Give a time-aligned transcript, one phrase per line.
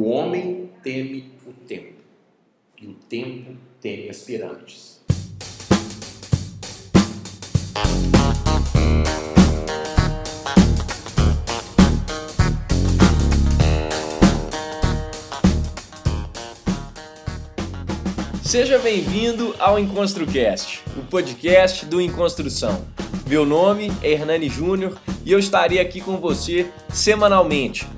[0.00, 1.94] O homem teme o tempo,
[2.80, 5.00] e o tempo teme as pirâmides.
[18.44, 22.86] Seja bem-vindo ao EnconstruCast, o podcast do Enconstrução.
[23.26, 27.97] Meu nome é Hernani Júnior e eu estarei aqui com você semanalmente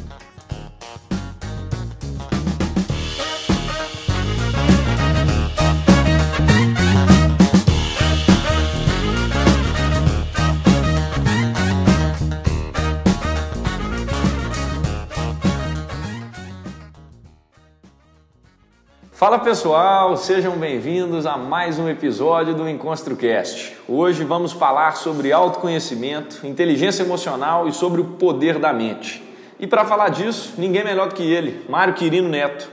[19.21, 23.77] Fala pessoal, sejam bem-vindos a mais um episódio do EnconstruCast.
[23.87, 29.21] Hoje vamos falar sobre autoconhecimento, inteligência emocional e sobre o poder da mente.
[29.59, 32.67] E para falar disso, ninguém melhor do que ele, Mário Quirino Neto.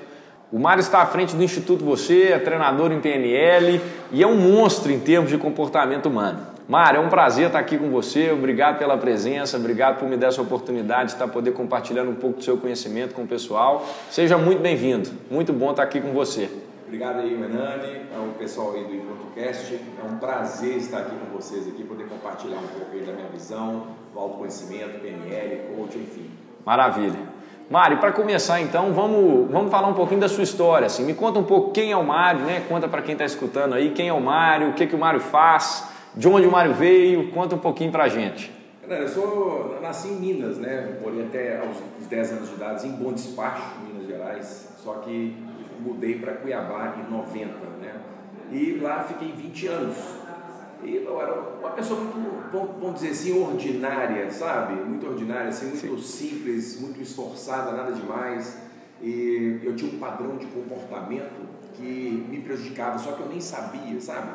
[0.50, 3.78] O Mário está à frente do Instituto Você, é treinador em PNL
[4.10, 6.40] e é um monstro em termos de comportamento humano.
[6.68, 8.30] Mário, é um prazer estar aqui com você.
[8.30, 12.36] Obrigado pela presença, obrigado por me dar essa oportunidade de estar poder compartilhando um pouco
[12.36, 13.86] do seu conhecimento com o pessoal.
[14.10, 15.08] Seja muito bem-vindo.
[15.30, 16.50] Muito bom estar aqui com você.
[16.84, 19.80] Obrigado aí, Menani, ao pessoal aí do EncontroCast.
[19.98, 23.28] É um prazer estar aqui com vocês aqui, poder compartilhar um pouco aí da minha
[23.28, 26.30] visão, do autoconhecimento, PNL, coach, enfim.
[26.66, 27.18] Maravilha.
[27.70, 30.84] Mário, para começar então, vamos, vamos falar um pouquinho da sua história.
[30.84, 31.02] Assim.
[31.02, 32.62] Me conta um pouco quem é o Mário, né?
[32.68, 35.20] Conta para quem está escutando aí quem é o Mário, o que, que o Mário
[35.20, 37.30] faz de onde o Mário veio?
[37.30, 38.52] Conta um pouquinho pra gente.
[38.88, 40.98] Eu sou, nasci em Minas, né?
[41.02, 41.76] Morei até aos
[42.08, 44.68] 10 anos de idade em Bom Despacho, Minas Gerais.
[44.82, 45.36] Só que
[45.80, 47.46] mudei para Cuiabá em 90,
[47.82, 47.94] né?
[48.50, 49.96] E lá fiquei 20 anos.
[50.82, 54.74] E eu era uma pessoa muito, vamos dizer assim, ordinária, sabe?
[54.74, 56.28] Muito ordinária, assim, muito Sim.
[56.28, 58.56] simples, muito esforçada, nada demais.
[59.02, 64.00] E eu tinha um padrão de comportamento que me prejudicava, só que eu nem sabia,
[64.00, 64.30] sabe?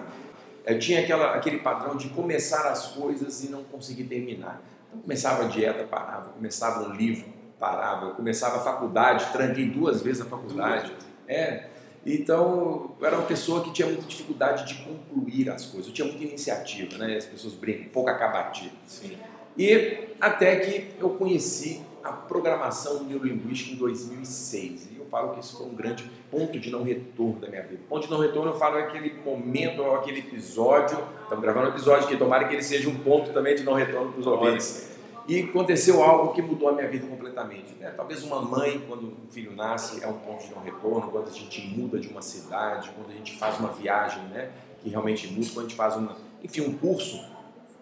[0.65, 4.61] Eu tinha aquela, aquele padrão de começar as coisas e não conseguir terminar.
[4.87, 7.25] Então, começava a dieta, parava, começava um livro,
[7.59, 10.93] parava, começava a faculdade, tranquei duas vezes a faculdade.
[11.27, 11.67] É,
[12.05, 16.07] então, eu era uma pessoa que tinha muita dificuldade de concluir as coisas, eu tinha
[16.07, 17.15] muita iniciativa, né?
[17.15, 18.75] as pessoas brincam, pouco acabativo.
[18.85, 19.17] Sim.
[19.57, 25.75] E até que eu conheci a programação neurolinguística em 2006 falo que isso foi um
[25.75, 27.81] grande ponto de não retorno da minha vida.
[27.87, 32.17] Ponto de não retorno eu falo aquele momento, aquele episódio, estamos gravando um episódio que
[32.17, 34.91] tomara que ele seja um ponto também de não retorno para os ouvintes.
[35.27, 37.75] E aconteceu algo que mudou a minha vida completamente.
[37.79, 37.93] Né?
[37.95, 41.31] Talvez uma mãe, quando um filho nasce, é um ponto de não retorno, quando a
[41.31, 44.49] gente muda de uma cidade, quando a gente faz uma viagem, né?
[44.81, 47.23] que realmente muda, quando a gente faz uma, enfim, um curso,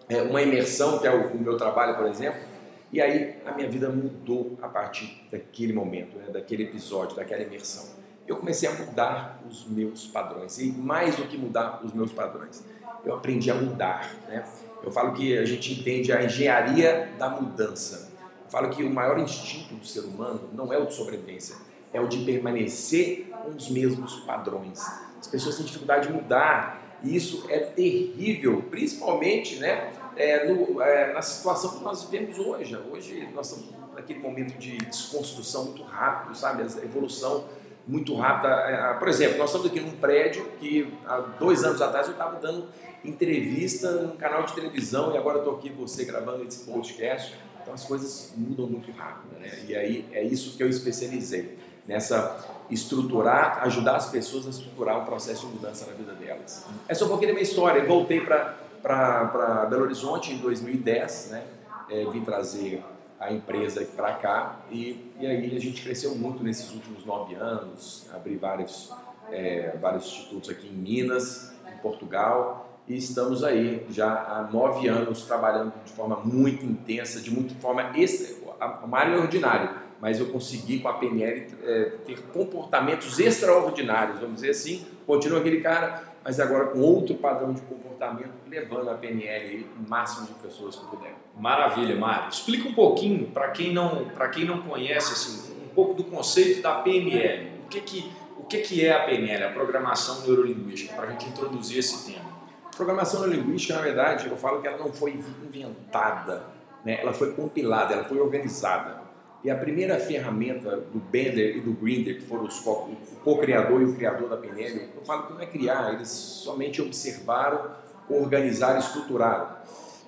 [0.06, 2.51] é, uma imersão, que é o meu trabalho, por exemplo,
[2.92, 8.02] e aí a minha vida mudou a partir daquele momento, né, daquele episódio, daquela imersão.
[8.26, 12.62] Eu comecei a mudar os meus padrões e mais do que mudar os meus padrões,
[13.04, 14.14] eu aprendi a mudar.
[14.28, 14.44] Né?
[14.82, 18.12] Eu falo que a gente entende a engenharia da mudança.
[18.44, 21.56] Eu falo que o maior instinto do ser humano não é o de sobrevivência,
[21.92, 24.80] é o de permanecer com os mesmos padrões.
[25.18, 29.92] As pessoas têm dificuldade de mudar e isso é terrível, principalmente, né?
[30.22, 32.78] É, no, é, na situação que nós vivemos hoje.
[32.90, 36.62] Hoje nós estamos naquele momento de desconstrução muito rápido, sabe?
[36.62, 37.44] A evolução
[37.86, 38.48] muito rápida.
[38.54, 42.38] É, por exemplo, nós estamos aqui num prédio que há dois anos atrás eu estava
[42.38, 42.68] dando
[43.04, 47.36] entrevista num canal de televisão e agora estou aqui você gravando esse podcast.
[47.60, 49.64] Então as coisas mudam muito rápido, né?
[49.66, 55.04] E aí é isso que eu especializei nessa estruturar, ajudar as pessoas a estruturar um
[55.04, 56.64] processo de mudança na vida delas.
[56.88, 57.84] Essa é um pouquinho da minha história.
[57.84, 61.44] voltei para para Belo Horizonte em 2010, né?
[61.88, 62.82] É, vim trazer
[63.20, 68.08] a empresa para cá e, e aí a gente cresceu muito nesses últimos nove anos,
[68.12, 68.92] abri vários,
[69.30, 75.24] é, vários institutos aqui em Minas, em Portugal e estamos aí já há nove anos
[75.24, 78.42] trabalhando de forma muito intensa, de muita forma extra.
[78.60, 79.70] A área ordinário,
[80.00, 84.84] mas eu consegui com a PNL é, ter comportamentos extraordinários, vamos dizer assim.
[85.06, 90.26] Continua aquele cara, mas agora com outro padrão de comportamento, levando a PNL o máximo
[90.26, 91.14] de pessoas que puder.
[91.36, 92.28] Maravilha, Mário.
[92.28, 96.62] Explica um pouquinho para quem não para quem não conhece assim, um pouco do conceito
[96.62, 97.50] da PNL.
[97.64, 101.26] O que que o que que é a PNL, a programação neurolinguística, para a gente
[101.28, 102.30] introduzir esse tema?
[102.76, 106.44] Programação neurolinguística, na verdade, eu falo que ela não foi inventada,
[106.84, 107.00] né?
[107.00, 109.01] Ela foi compilada, ela foi organizada.
[109.44, 112.88] E a primeira ferramenta do Bender e do Grinder, que foram os co-
[113.24, 117.72] co-criador e o criador da PNL, eu falo que não é criar, eles somente observaram,
[118.08, 119.48] organizaram, estruturaram.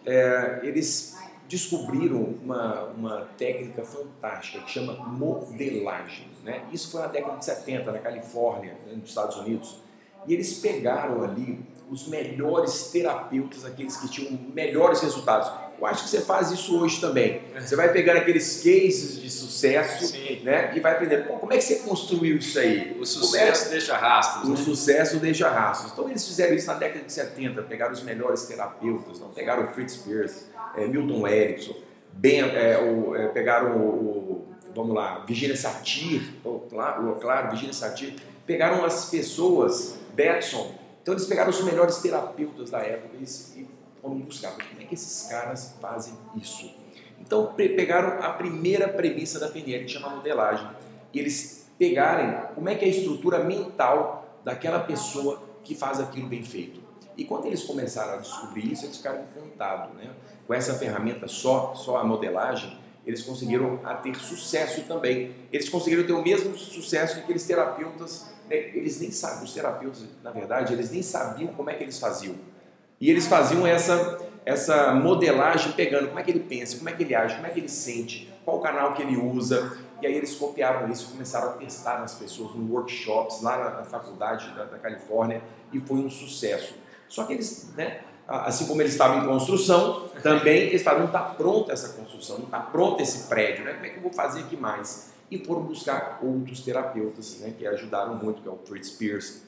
[0.06, 1.16] É, eles
[1.48, 6.28] descobriram uma, uma técnica fantástica que chama modelagem.
[6.44, 6.62] Né?
[6.72, 9.78] Isso foi na década de 70, na Califórnia, né, nos Estados Unidos.
[10.26, 11.60] E eles pegaram ali
[11.90, 15.50] os melhores terapeutas, aqueles que tinham melhores resultados.
[15.79, 17.43] Eu acho que você faz isso hoje também.
[17.61, 20.41] Você vai pegando aqueles cases de sucesso Sim.
[20.44, 21.26] né, e vai aprendendo.
[21.26, 22.97] Pô, como é que você construiu isso aí?
[22.99, 24.49] O sucesso deixa rastros.
[24.49, 24.56] O né?
[24.56, 25.93] sucesso deixa rastros.
[25.93, 29.29] Então eles fizeram isso na década de 70, pegaram os melhores terapeutas, não?
[29.31, 30.44] pegaram o Fritz Pierce,
[30.76, 31.75] eh, Milton Erickson,
[32.12, 38.15] ben, eh, o- eh, pegaram o, vamos lá, Virginia Satir, o- claro, claro, Virginia Satir,
[38.47, 43.27] pegaram as pessoas, Betson, então eles pegaram os melhores terapeutas da época e
[44.05, 46.71] foram buscar como é que esses caras fazem isso.
[47.19, 50.69] Então pe- pegaram a primeira premissa da PNL, que chama modelagem,
[51.12, 56.29] e eles pegarem como é que é a estrutura mental daquela pessoa que faz aquilo
[56.29, 56.83] bem feito.
[57.17, 59.95] E quando eles começaram a descobrir isso, eles ficaram encantados.
[59.97, 60.11] Né?
[60.47, 65.35] Com essa ferramenta só, só a modelagem, eles conseguiram ter sucesso também.
[65.53, 68.27] Eles conseguiram ter o mesmo sucesso que aqueles terapeutas.
[68.51, 68.56] né?
[68.56, 72.35] Eles nem sabem, os terapeutas, na verdade, eles nem sabiam como é que eles faziam.
[73.05, 77.03] E eles faziam essa, essa modelagem pegando como é que ele pensa, como é que
[77.03, 79.77] ele age, como é que ele sente, qual canal que ele usa.
[80.01, 83.85] E aí eles copiaram isso, começaram a testar nas pessoas, no workshops, lá na, na
[83.85, 86.77] faculdade da, da Califórnia, e foi um sucesso.
[87.06, 91.25] Só que eles, né, assim como eles estavam em construção, também eles falaram, não está
[91.25, 93.75] pronta essa construção, não está pronto esse prédio, né?
[93.75, 95.12] como é que eu vou fazer aqui mais?
[95.31, 99.43] E foram buscar outros terapeutas né, que ajudaram muito, que é o Fritz Pierce,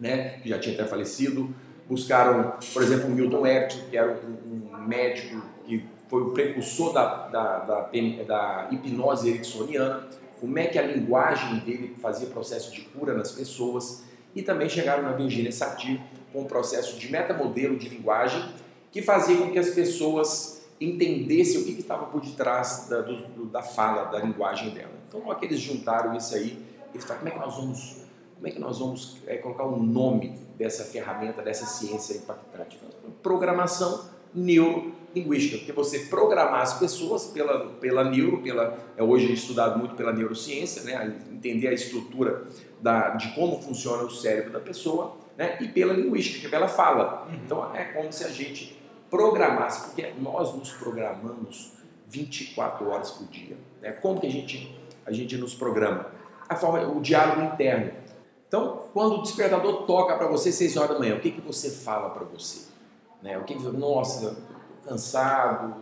[0.00, 1.54] né, que já tinha até falecido,
[1.88, 7.28] buscaram, por exemplo, o Milton Erickson, que era um, médico que foi o precursor da,
[7.28, 7.90] da, da,
[8.26, 10.06] da hipnose ericksoniana,
[10.40, 14.04] como é que a linguagem dele fazia processo de cura nas pessoas,
[14.34, 16.00] e também chegaram na Virginia Satir
[16.32, 18.44] com um processo de metamodelo de linguagem
[18.90, 23.46] que fazia com que as pessoas entendessem o que, que estava por detrás da, do,
[23.46, 24.92] da fala, da linguagem dela.
[25.08, 26.58] Então, na hora que eles juntaram isso aí,
[26.92, 27.96] eles falaram, como é que nós vamos,
[28.34, 32.78] como é que nós vamos é, colocar um nome dessa ferramenta, dessa ciência impactante?
[33.22, 39.94] Programação neurolinguística, porque você programar as pessoas pela, pela neuro, pela, é hoje estudado muito
[39.94, 42.44] pela neurociência, né, entender a estrutura
[42.80, 46.68] da, de como funciona o cérebro da pessoa, né, e pela linguística, que é pela
[46.68, 47.28] fala.
[47.32, 48.76] Então é como se a gente
[49.08, 51.72] programasse, porque nós nos programamos
[52.08, 53.56] 24 horas por dia.
[53.80, 53.92] Né?
[53.92, 54.74] Como que a gente,
[55.06, 56.06] a gente nos programa?
[56.48, 57.92] A forma, o diálogo interno.
[58.54, 61.68] Então, quando o despertador toca para você 6 horas da manhã, o que, que você
[61.72, 62.68] fala para você?
[63.20, 63.36] Né?
[63.36, 64.36] O que, que nossa, estou
[64.86, 65.74] cansado,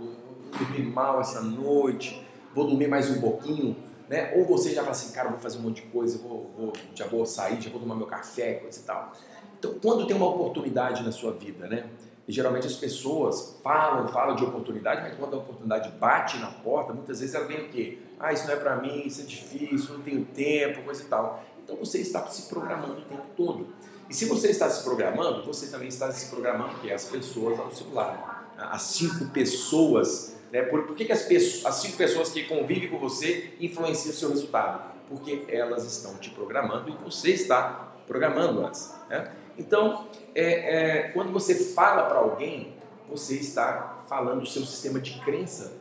[0.59, 3.77] dormi mal essa noite, vou dormir mais um pouquinho.
[4.09, 4.33] Né?
[4.39, 7.07] Ou você já fala assim, cara, vou fazer um monte de coisa, vou, vou, já
[7.07, 9.13] vou sair, já vou tomar meu café, coisa e tal.
[9.59, 11.91] Então, quando tem uma oportunidade na sua vida, né?
[12.27, 16.95] E geralmente as pessoas falam, falam de oportunidade, mas quando a oportunidade bate na porta,
[16.95, 17.99] muitas vezes ela vem o quê?
[18.19, 21.43] Ah, isso não é para mim, isso é difícil, não tenho tempo, coisa e tal.
[21.73, 23.67] Então você está se programando o tempo todo.
[24.11, 27.73] E se você está se programando, você também está se programando, que as pessoas ao
[27.73, 28.19] seu lado.
[28.59, 30.63] As cinco pessoas, né?
[30.63, 34.17] Por, por que, que as, pessoas, as cinco pessoas que convivem com você influenciam o
[34.17, 34.93] seu resultado?
[35.09, 38.95] Porque elas estão te programando e você está programando-as.
[39.09, 39.33] Né?
[39.57, 42.75] Então, é, é, quando você fala para alguém,
[43.09, 45.73] você está falando o seu sistema de crença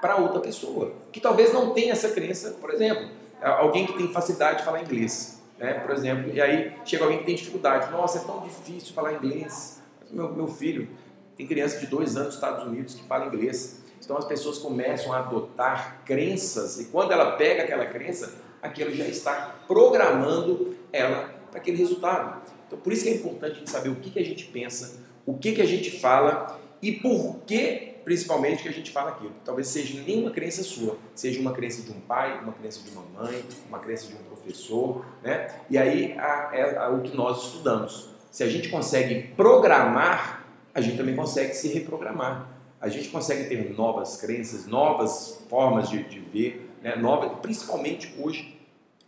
[0.00, 3.08] para outra pessoa, que talvez não tenha essa crença, por exemplo,
[3.42, 5.74] alguém que tem facilidade de falar inglês, né?
[5.74, 9.80] por exemplo, e aí chega alguém que tem dificuldade, nossa, é tão difícil falar inglês.
[10.10, 10.88] Meu, meu filho
[11.36, 15.12] tem criança de dois anos nos Estados Unidos que fala inglês, então as pessoas começam
[15.12, 21.60] a adotar crenças, e quando ela pega aquela crença, aquilo já está programando ela para
[21.60, 22.42] aquele resultado.
[22.66, 25.00] Então, por isso que é importante a gente saber o que, que a gente pensa,
[25.26, 29.32] o que, que a gente fala e por que, principalmente, que a gente fala aquilo.
[29.44, 33.02] Talvez seja nenhuma crença sua, seja uma crença de um pai, uma crença de uma
[33.02, 35.48] mãe, uma crença de um professor, né?
[35.70, 36.16] E aí
[36.52, 38.10] é o que nós estudamos.
[38.30, 42.48] Se a gente consegue programar, a gente também consegue se reprogramar.
[42.80, 46.96] A gente consegue ter novas crenças, novas formas de, de ver, né?
[46.96, 48.58] novas, principalmente hoje,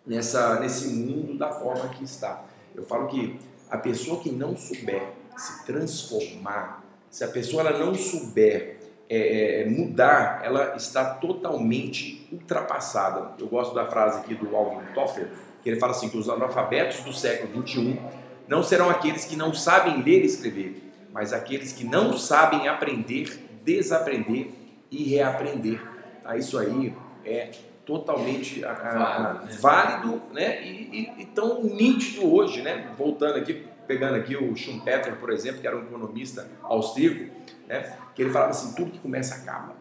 [0.07, 2.45] nessa, nesse mundo da forma que está.
[2.75, 3.39] Eu falo que
[3.71, 8.74] a pessoa que não souber se transformar, se a pessoa ela não souber
[9.09, 13.33] é, é, mudar, ela está totalmente ultrapassada.
[13.39, 15.29] Eu gosto da frase aqui do Alvin Toffler,
[15.63, 18.01] que ele fala assim, que os analfabetos do século XXI
[18.49, 23.47] não serão aqueles que não sabem ler e escrever, mas aqueles que não sabem aprender,
[23.63, 24.51] desaprender
[24.91, 25.81] e reaprender.
[26.25, 26.95] Ah, isso aí
[27.25, 27.51] é
[27.85, 30.65] totalmente a, a, válido né?
[30.65, 32.63] E, e, e, tão nítido hoje.
[32.63, 32.91] Né?
[32.97, 37.31] Voltando aqui, pegando aqui o Schumpeter, por exemplo, que era um economista austríaco,
[37.67, 37.97] né?
[38.15, 39.75] que ele falava assim, tudo que começa acaba.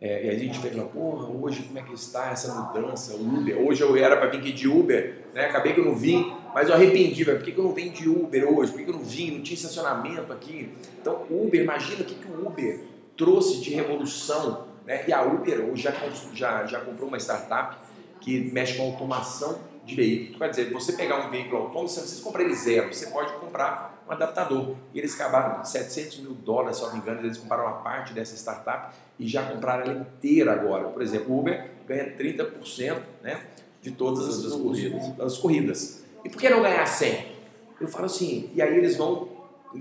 [0.00, 3.58] É, e a gente fala, porra, hoje como é que está essa mudança, o Uber?
[3.58, 5.46] Hoje eu era para vir aqui de Uber, né?
[5.46, 7.38] acabei que eu não vim, mas eu arrependi, velho.
[7.38, 8.70] por que, que eu não venho de Uber hoje?
[8.70, 9.30] Por que, que eu não vim?
[9.30, 10.72] Não tinha estacionamento aqui.
[11.00, 12.80] Então, Uber, imagina o que, que o Uber
[13.16, 14.66] trouxe de revolução.
[14.86, 15.04] Né?
[15.08, 15.92] E a Uber hoje já,
[16.34, 17.78] já, já comprou uma startup
[18.20, 20.38] que mexe com automação de veículo.
[20.38, 23.32] Quer dizer, você pegar um veículo autônomo, você não precisa comprar ele zero, você pode
[23.34, 24.74] comprar um adaptador.
[24.92, 28.12] E eles acabaram com 700 mil dólares, se não me engano, eles compraram uma parte
[28.12, 30.88] dessa startup e já compraram ela inteira agora.
[30.88, 33.40] Por exemplo, o Uber ganha 30% né,
[33.80, 35.20] de todas as, as, corridas.
[35.20, 36.04] as corridas.
[36.24, 37.34] E por que não ganhar 100?
[37.80, 39.28] Eu falo assim, e aí eles vão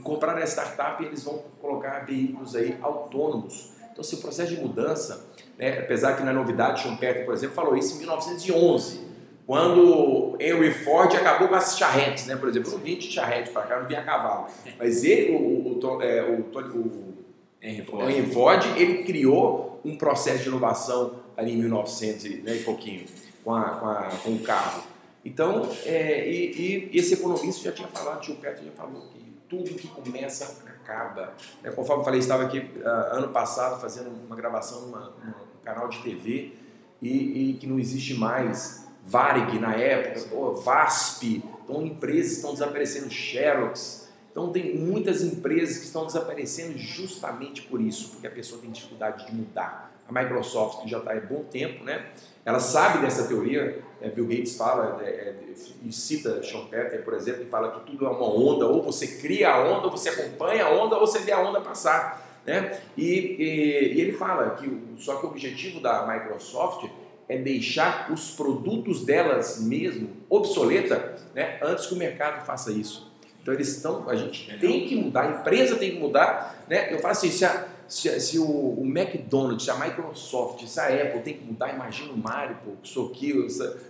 [0.03, 3.71] comprar a startup e eles vão colocar veículos aí autônomos.
[3.91, 7.55] Então, se o processo de mudança, né, apesar que não é novidade, Schumpeter, por exemplo,
[7.55, 9.12] falou isso em 1911
[9.45, 12.35] quando Henry Ford acabou com as charretes, né?
[12.35, 14.47] Por exemplo, não vinha de charrete para cá, não vinha a cavalo.
[14.77, 17.13] Mas ele, o, o, é, o, o
[17.61, 18.09] Henry, Ford.
[18.09, 23.05] Henry Ford, ele criou um processo de inovação ali em 1900 né, e pouquinho,
[23.43, 24.83] com, a, com, a, com o carro.
[25.25, 29.73] Então, é, e, e, esse economista já tinha falado, tio Petro já falou que tudo
[29.75, 31.33] que começa acaba.
[31.63, 35.33] É, conforme eu falei, estava aqui uh, ano passado fazendo uma gravação num
[35.63, 36.53] canal de TV
[37.01, 43.09] e, e que não existe mais Varig na época, pô, VASP, então empresas estão desaparecendo,
[43.09, 44.09] Xerox.
[44.31, 49.27] Então tem muitas empresas que estão desaparecendo justamente por isso, porque a pessoa tem dificuldade
[49.27, 49.91] de mudar.
[50.07, 52.07] A Microsoft, que já está há bom tempo, né?
[52.45, 55.35] ela sabe dessa teoria, é, Bill Gates fala é, é,
[55.81, 59.51] e cita Schumpeter, por exemplo, e fala que tudo é uma onda, ou você cria
[59.51, 62.21] a onda, ou você acompanha a onda, ou você vê a onda passar.
[62.45, 62.81] Né?
[62.97, 66.89] E, e, e ele fala que só que o objetivo da Microsoft
[67.27, 73.11] é deixar os produtos delas mesmo obsoleta né, antes que o mercado faça isso.
[73.41, 76.63] Então eles estão, a gente tem que mudar, a empresa tem que mudar.
[76.67, 76.93] Né?
[76.93, 80.87] Eu falo assim, se, a, se, se o, o, McDonald's, se a Microsoft, se a
[80.87, 83.33] Apple tem que mudar, imagina o Mario, pô, sou aqui,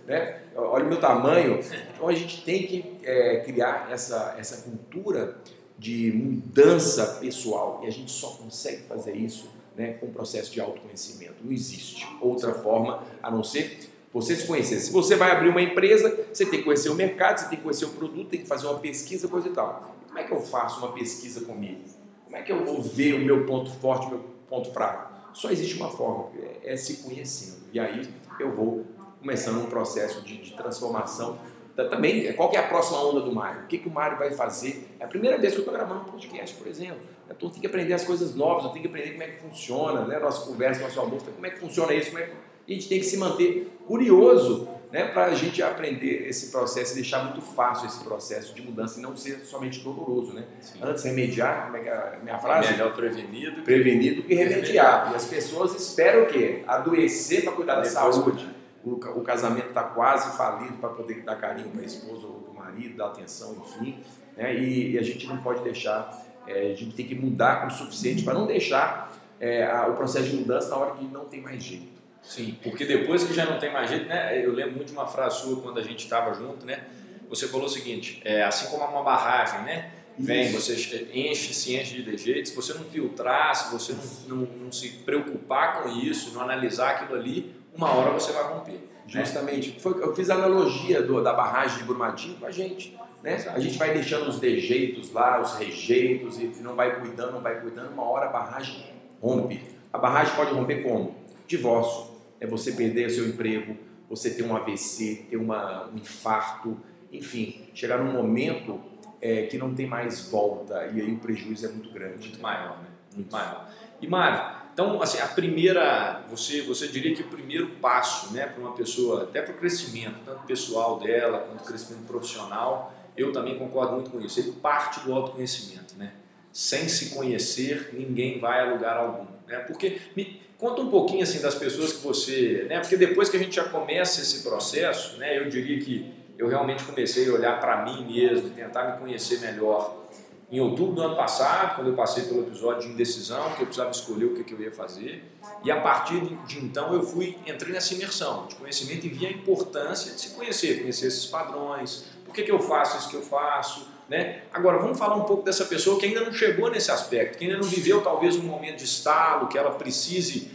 [0.08, 0.40] né?
[0.56, 1.60] olha o meu tamanho.
[1.94, 5.38] Então a gente tem que é, criar essa, essa cultura
[5.78, 10.60] de mudança pessoal e a gente só consegue fazer isso né, com o processo de
[10.60, 11.36] autoconhecimento.
[11.44, 14.80] Não existe outra forma a não ser você se conhecer.
[14.80, 17.64] Se você vai abrir uma empresa, você tem que conhecer o mercado, você tem que
[17.64, 19.96] conhecer o produto, tem que fazer uma pesquisa, coisa e tal.
[20.08, 21.82] Como é que eu faço uma pesquisa comigo?
[22.26, 25.12] Como é que eu vou ver o meu ponto forte, o meu ponto fraco?
[25.34, 27.64] Só existe uma forma, é, é se conhecendo.
[27.74, 28.08] E aí
[28.40, 28.86] eu vou
[29.20, 31.40] começando um processo de, de transformação
[31.76, 33.64] também, qual é a próxima onda do Mário?
[33.64, 34.88] O que, que o Mário vai fazer?
[35.00, 37.02] É a primeira vez que eu estou gravando um podcast, por exemplo.
[37.36, 40.20] Então tem que aprender as coisas novas, tenho que aprender como é que funciona, né?
[40.20, 42.32] Nossa conversa, nosso almoço, como é que funciona isso, como é que...
[42.32, 45.06] a gente tem que se manter curioso, né?
[45.06, 49.02] Para a gente aprender esse processo e deixar muito fácil esse processo de mudança e
[49.02, 50.46] não ser somente doloroso, né?
[50.62, 50.80] Sim.
[50.84, 52.72] Antes remediar, como é que é a minha frase?
[52.72, 53.64] Melhor prevenido.
[53.64, 55.12] Prevenido que remediar.
[55.12, 56.64] E as pessoas esperam o quê?
[56.68, 58.48] Adoecer para cuidar da saúde.
[58.86, 62.52] O, o casamento está quase falido para poder dar carinho para a esposa ou para
[62.52, 63.98] o marido, dar atenção, enfim.
[64.38, 64.56] Né?
[64.56, 68.24] E, e a gente não pode deixar é, a gente tem que mudar o suficiente
[68.24, 71.64] para não deixar é, a, o processo de mudança na hora que não tem mais
[71.64, 71.94] jeito.
[72.22, 74.44] Sim, porque depois que já não tem mais jeito, né?
[74.44, 76.84] Eu lembro muito de uma frase sua quando a gente estava junto, né?
[77.30, 79.92] Você falou o seguinte: é, assim como uma barragem, né?
[80.18, 80.74] Vem, você
[81.12, 83.94] enche, se enche de dejetos, se você não filtrar, se você
[84.28, 88.44] não, não, não, se preocupar com isso, não analisar aquilo ali, uma hora você vai
[88.44, 88.74] romper.
[88.74, 88.80] Né?
[89.08, 89.72] Justamente.
[89.72, 89.80] Né?
[89.80, 92.96] Foi, eu fiz a analogia do, da barragem de Brumadinho com a gente.
[93.24, 93.38] Né?
[93.54, 97.60] A gente vai deixando os dejeitos lá, os rejeitos, e não vai cuidando, não vai
[97.62, 98.86] cuidando, uma hora a barragem
[99.22, 99.62] rompe.
[99.92, 101.16] A barragem pode romper como?
[101.48, 102.12] Divórcio.
[102.42, 103.78] É você perder seu emprego,
[104.10, 106.78] você ter um AVC, ter uma, um infarto,
[107.12, 108.82] enfim, chegar num momento
[109.22, 112.28] é, que não tem mais volta e aí o prejuízo é muito grande.
[112.28, 112.88] Muito maior, né?
[113.16, 113.70] Muito maior.
[114.02, 118.60] E Mário, então, assim, a primeira, você, você diria que o primeiro passo, né, para
[118.60, 123.94] uma pessoa, até para o crescimento, tanto pessoal dela quanto crescimento profissional, eu também concordo
[123.94, 124.40] muito com isso.
[124.40, 126.14] Ele parte do autoconhecimento, né?
[126.52, 129.60] Sem se conhecer, ninguém vai a lugar algum, né?
[129.60, 132.80] Porque me conta um pouquinho assim das pessoas que você, né?
[132.80, 135.38] Porque depois que a gente já começa esse processo, né?
[135.38, 140.04] Eu diria que eu realmente comecei a olhar para mim mesmo, tentar me conhecer melhor.
[140.52, 143.90] Em outubro do ano passado, quando eu passei pelo episódio de indecisão, que eu precisava
[143.90, 145.24] escolher o que, que eu ia fazer,
[145.64, 149.32] e a partir de então eu fui entrei nessa imersão de conhecimento e vi a
[149.32, 153.22] importância de se conhecer, conhecer esses padrões, por que, que eu faço isso que eu
[153.22, 153.88] faço?
[154.10, 154.42] Né?
[154.52, 157.58] Agora, vamos falar um pouco dessa pessoa que ainda não chegou nesse aspecto, que ainda
[157.58, 160.50] não viveu talvez um momento de estalo, que ela precise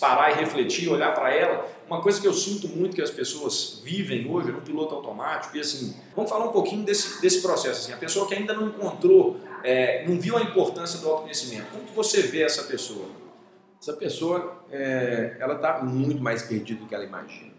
[0.00, 1.68] parar e refletir, olhar para ela.
[1.86, 5.60] uma coisa que eu sinto muito que as pessoas vivem hoje no piloto automático, e
[5.60, 7.82] assim, vamos falar um pouquinho desse, desse processo.
[7.82, 11.84] Assim, a pessoa que ainda não encontrou, é, não viu a importância do autoconhecimento, como
[11.84, 13.06] que você vê essa pessoa?
[13.80, 17.52] Essa pessoa, é, ela está muito mais perdida do que ela imagina,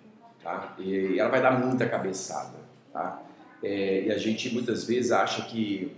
[0.43, 0.73] tá?
[0.79, 2.57] E ela vai dar muita cabeçada,
[2.91, 3.28] tá?
[3.63, 5.95] É, e a gente muitas vezes acha que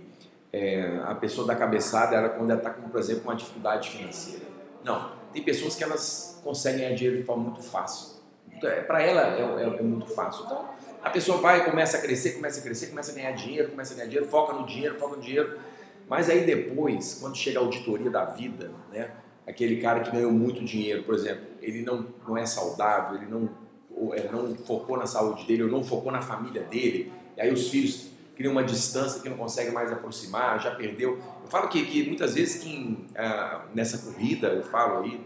[0.52, 4.44] é, a pessoa da cabeçada era quando ela está com, por exemplo, uma dificuldade financeira.
[4.84, 8.20] Não, tem pessoas que elas conseguem ganhar dinheiro de forma muito fácil.
[8.52, 10.44] Então, é, Para ela é, é, é, muito fácil.
[10.44, 10.68] Então
[11.02, 13.96] a pessoa vai, começa a crescer, começa a crescer, começa a ganhar dinheiro, começa a
[13.96, 15.58] ganhar dinheiro, foca no dinheiro, foca no dinheiro.
[16.08, 19.10] Mas aí depois, quando chega a auditoria da vida, né,
[19.46, 23.48] aquele cara que ganhou muito dinheiro, por exemplo, ele não, não é saudável, ele não,
[24.14, 27.68] ele não focou na saúde dele, ou não focou na família dele, e aí os
[27.68, 31.18] filhos criam uma distância que não conseguem mais aproximar, já perdeu.
[31.42, 35.20] Eu falo que, que muitas vezes quem, ah, nessa corrida, eu falo aí,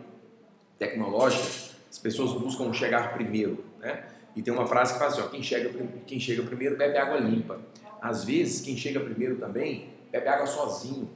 [0.79, 4.05] tecnológica, as pessoas buscam chegar primeiro, né?
[4.35, 5.71] E tem uma frase que fala assim, ó, quem, chega,
[6.07, 7.59] quem chega primeiro bebe água limpa.
[8.03, 11.09] Às vezes, quem chega primeiro também bebe água sozinho,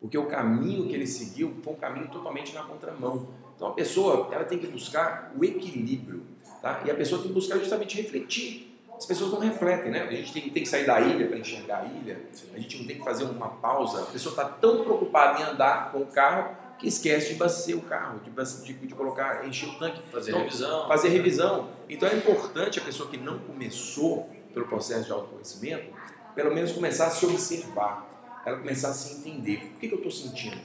[0.00, 3.28] porque o caminho que ele seguiu foi um caminho totalmente na contramão.
[3.56, 6.24] Então a pessoa ela tem que buscar o equilíbrio,
[6.60, 6.82] tá?
[6.84, 10.02] E a pessoa tem que buscar justamente refletir as pessoas não refletem, né?
[10.02, 12.20] A gente tem, tem que sair da ilha para enxergar a ilha,
[12.54, 14.02] a gente não tem que fazer uma pausa.
[14.02, 17.82] A pessoa está tão preocupada em andar com o carro que esquece de bacer o
[17.82, 18.30] carro, de,
[18.64, 20.02] de, de colocar, encher o tanque.
[20.10, 20.88] Fazer então, revisão.
[20.88, 21.68] Fazer revisão.
[21.88, 25.92] Então é importante a pessoa que não começou pelo processo de autoconhecimento,
[26.34, 29.72] pelo menos começar a se observar, ela começar a se entender.
[29.76, 30.56] O que, que eu estou sentindo?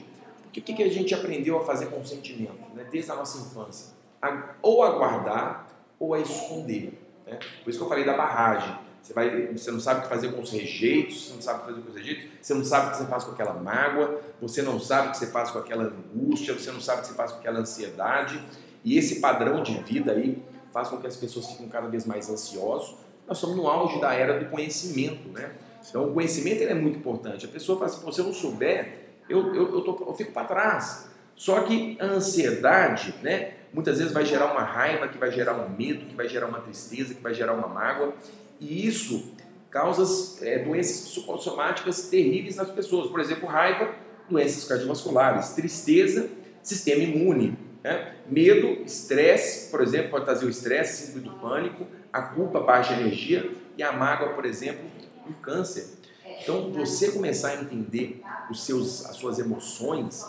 [0.46, 2.86] O que, que a gente aprendeu a fazer com o sentimento, né?
[2.90, 3.94] desde a nossa infância?
[4.20, 5.68] A, ou a guardar
[5.98, 7.07] ou a esconder.
[7.28, 7.38] Né?
[7.62, 8.76] Por isso que eu falei da barragem.
[9.02, 11.60] Você, vai, você não sabe o que fazer com os rejeitos, você não sabe o
[11.60, 14.20] que fazer com os rejeitos, você não sabe o que você faz com aquela mágoa,
[14.40, 17.08] você não sabe o que você faz com aquela angústia, você não sabe o que
[17.08, 18.42] você faz com aquela ansiedade.
[18.84, 20.42] E esse padrão de vida aí
[20.72, 22.96] faz com que as pessoas fiquem cada vez mais ansiosas.
[23.26, 25.52] Nós estamos no auge da era do conhecimento, né?
[25.88, 27.46] Então o conhecimento é muito importante.
[27.46, 30.46] A pessoa fala assim, se eu não souber, eu, eu, eu, tô, eu fico para
[30.46, 31.08] trás.
[31.34, 33.54] Só que a ansiedade, né?
[33.72, 36.60] Muitas vezes vai gerar uma raiva, que vai gerar um medo, que vai gerar uma
[36.60, 38.14] tristeza, que vai gerar uma mágoa,
[38.60, 39.32] e isso
[39.70, 43.10] causa é, doenças psicossomáticas terríveis nas pessoas.
[43.10, 43.94] Por exemplo, raiva,
[44.28, 46.28] doenças cardiovasculares, tristeza,
[46.62, 48.14] sistema imune, né?
[48.26, 53.50] medo, estresse, por exemplo, pode trazer o estresse, síndrome do pânico, a culpa, baixa energia,
[53.76, 54.84] e a mágoa, por exemplo,
[55.28, 55.98] o câncer.
[56.42, 60.26] Então, você começar a entender os seus, as suas emoções,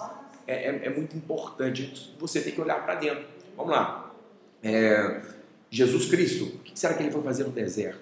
[0.50, 2.16] é, é, é muito importante.
[2.20, 3.24] Você tem que olhar para dentro.
[3.56, 4.12] Vamos lá.
[4.64, 5.22] É,
[5.70, 8.00] Jesus Cristo, o que será que ele foi fazer no deserto?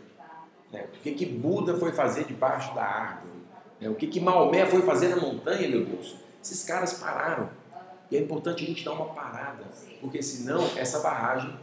[0.71, 3.33] É, o que, que Buda foi fazer debaixo da árvore?
[3.81, 6.15] É, o que, que Maomé foi fazer na montanha, meu Deus?
[6.41, 7.49] Esses caras pararam.
[8.09, 9.65] E é importante a gente dar uma parada,
[9.99, 11.53] porque senão essa barragem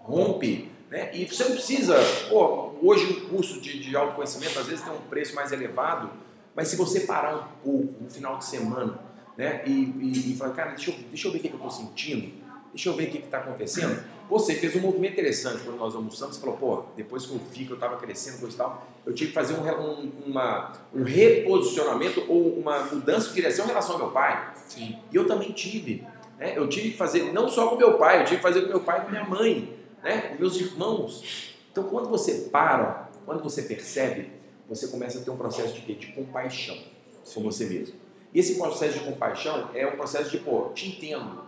[0.00, 0.68] rompe.
[0.90, 1.10] Né?
[1.14, 1.94] E você não precisa.
[2.28, 6.10] Pô, hoje um curso de, de autoconhecimento às vezes tem um preço mais elevado,
[6.54, 8.98] mas se você parar um pouco no final de semana
[9.36, 9.62] né?
[9.66, 12.32] E, e, e falar, cara, deixa eu, deixa eu ver o que, eu estou sentindo,
[12.72, 14.02] deixa eu ver o que está acontecendo.
[14.28, 17.64] Você fez um movimento interessante quando nós almoçamos, você falou, pô, depois que eu vi
[17.66, 21.02] que eu estava crescendo, coisa e tal, eu tive que fazer um, um, uma, um
[21.02, 24.54] reposicionamento ou uma mudança de direção em relação ao meu pai.
[24.68, 24.98] Sim.
[25.12, 26.06] E eu também tive.
[26.38, 26.54] Né?
[26.56, 28.80] Eu tive que fazer, não só com meu pai, eu tive que fazer com meu
[28.80, 30.20] pai e com minha mãe, né?
[30.22, 31.52] com meus irmãos.
[31.70, 34.30] Então, quando você para, quando você percebe,
[34.68, 35.94] você começa a ter um processo de?
[35.94, 36.76] De compaixão
[37.34, 37.94] com você mesmo.
[38.34, 41.42] E esse processo de compaixão é um processo de, pô, te entendo.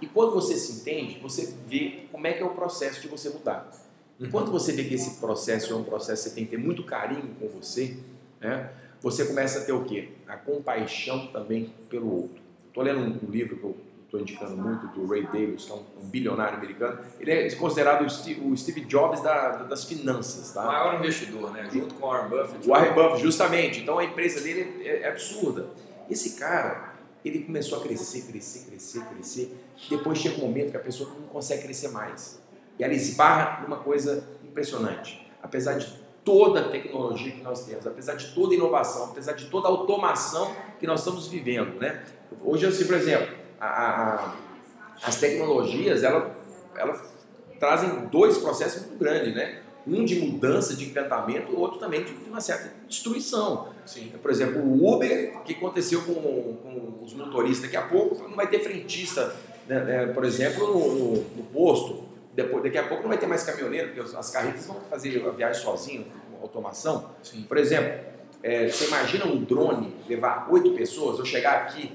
[0.00, 3.30] E quando você se entende, você vê como é que é o processo de você
[3.30, 3.70] mudar.
[4.18, 4.52] E quando uhum.
[4.52, 7.34] você vê que esse processo é um processo que você tem que ter muito carinho
[7.38, 7.96] com você,
[8.40, 8.70] né?
[9.00, 10.10] Você começa a ter o quê?
[10.28, 12.40] A compaixão também pelo outro.
[12.68, 15.82] Estou lendo um, livro que eu estou indicando muito, do Ray Dalio, que é um,
[16.00, 17.00] um, bilionário americano.
[17.18, 20.52] Ele é considerado o Steve, o Steve Jobs da, das finanças.
[20.52, 20.62] Tá?
[20.62, 21.68] O maior investidor, né?
[21.72, 22.68] Junto com o Warren Buffett.
[22.68, 23.80] O Warren Buffett, justamente.
[23.80, 25.66] Então a empresa dele é, é absurda.
[26.12, 26.92] Esse cara,
[27.24, 29.56] ele começou a crescer, crescer, crescer, crescer.
[29.88, 32.38] Depois chega um momento que a pessoa não consegue crescer mais.
[32.78, 35.26] E ela esbarra numa coisa impressionante.
[35.42, 35.90] Apesar de
[36.22, 39.70] toda a tecnologia que nós temos, apesar de toda a inovação, apesar de toda a
[39.70, 42.04] automação que nós estamos vivendo, né?
[42.44, 44.34] Hoje, assim, por exemplo, a, a,
[45.02, 46.36] as tecnologias, ela,
[46.76, 47.02] ela
[47.58, 49.62] trazem dois processos muito grandes, né?
[49.86, 53.71] Um de mudança, de encantamento, outro também de uma certa destruição.
[53.86, 54.12] Sim.
[54.20, 58.36] Por exemplo, o Uber, o que aconteceu com, com, os motoristas daqui a pouco, não
[58.36, 59.34] vai ter frentista,
[59.66, 62.04] né, né, por exemplo, no, no, no, posto.
[62.34, 65.30] Depois, daqui a pouco não vai ter mais caminhoneiro, porque as carretas vão fazer a
[65.30, 67.10] viagem sozinho, com automação.
[67.22, 67.42] Sim.
[67.42, 67.92] Por exemplo,
[68.42, 71.92] é, você imagina um drone levar oito pessoas, eu chegar aqui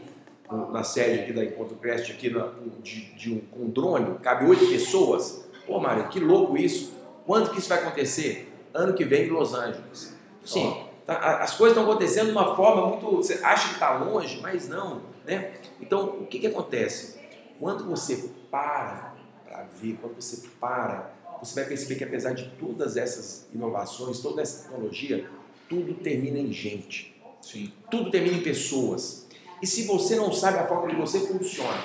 [0.72, 4.46] na sede aqui da Encontro Crest aqui na, de, de um, com um drone, cabe
[4.46, 6.94] oito pessoas, Pô, Mário, que louco isso.
[7.26, 8.50] Quando que isso vai acontecer?
[8.74, 10.16] Ano que vem em Los Angeles.
[10.46, 13.10] Sim, tá, as coisas estão acontecendo de uma forma muito.
[13.16, 15.02] Você acha que está longe, mas não.
[15.26, 15.54] Né?
[15.82, 17.18] Então, o que, que acontece?
[17.60, 19.18] Quando você para
[19.58, 24.42] para ver, quando você para, você vai perceber que apesar de todas essas inovações, toda
[24.42, 25.30] essa tecnologia,
[25.68, 27.16] tudo termina em gente.
[27.42, 27.72] Sim.
[27.90, 29.26] Tudo termina em pessoas.
[29.62, 31.84] E se você não sabe a forma que você funciona,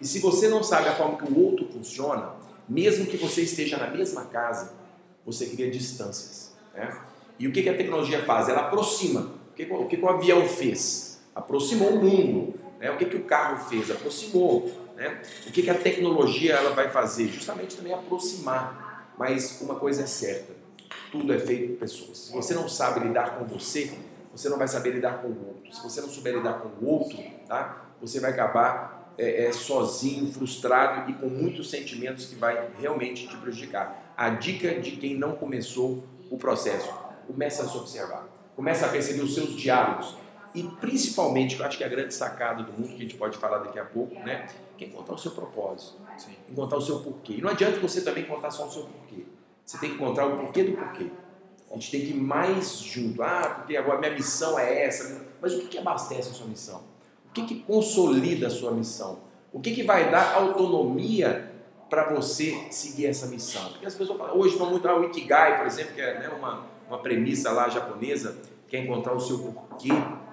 [0.00, 2.34] e se você não sabe a forma que o outro funciona,
[2.68, 4.72] mesmo que você esteja na mesma casa,
[5.24, 6.52] você cria distâncias.
[6.74, 6.94] Né?
[7.38, 8.48] E o que, que a tecnologia faz?
[8.48, 9.32] Ela aproxima.
[9.50, 11.20] O que, o, que o avião fez?
[11.34, 12.54] Aproximou o mundo.
[12.78, 12.90] Né?
[12.90, 13.90] O que, que o carro fez?
[13.90, 14.70] Aproximou.
[14.96, 15.22] Né?
[15.46, 17.28] O que, que a tecnologia ela vai fazer?
[17.28, 19.12] Justamente também aproximar.
[19.18, 20.52] Mas uma coisa é certa:
[21.10, 22.18] tudo é feito por pessoas.
[22.18, 23.92] Se você não sabe lidar com você,
[24.32, 25.72] você não vai saber lidar com o outro.
[25.72, 27.84] Se você não souber lidar com o outro, tá?
[28.00, 33.36] você vai acabar é, é, sozinho, frustrado e com muitos sentimentos que vai realmente te
[33.36, 34.12] prejudicar.
[34.16, 36.92] A dica de quem não começou o processo,
[37.26, 40.16] começa a se observar, começa a perceber os seus diálogos
[40.54, 43.36] e principalmente, eu acho que é a grande sacada do mundo que a gente pode
[43.36, 44.48] falar daqui a pouco, né?
[44.78, 46.36] Que é encontrar o seu propósito, Sim.
[46.48, 47.34] encontrar o seu porquê.
[47.34, 49.24] E não adianta você também contar só o seu porquê.
[49.66, 51.10] Você tem que encontrar o porquê do porquê.
[51.68, 53.20] A gente tem que ir mais junto.
[53.20, 55.26] Ah, porque agora minha missão é essa.
[55.40, 56.82] Mas o que, que abastece a sua missão?
[57.28, 59.18] O que, que consolida a sua missão?
[59.52, 61.50] O que, que vai dar autonomia
[61.90, 63.70] para você seguir essa missão?
[63.70, 66.64] Porque as pessoas falam, hoje vão muito ao Ikigai, por exemplo, que é né, uma,
[66.88, 68.36] uma premissa lá japonesa,
[68.68, 69.92] que é encontrar o seu porquê.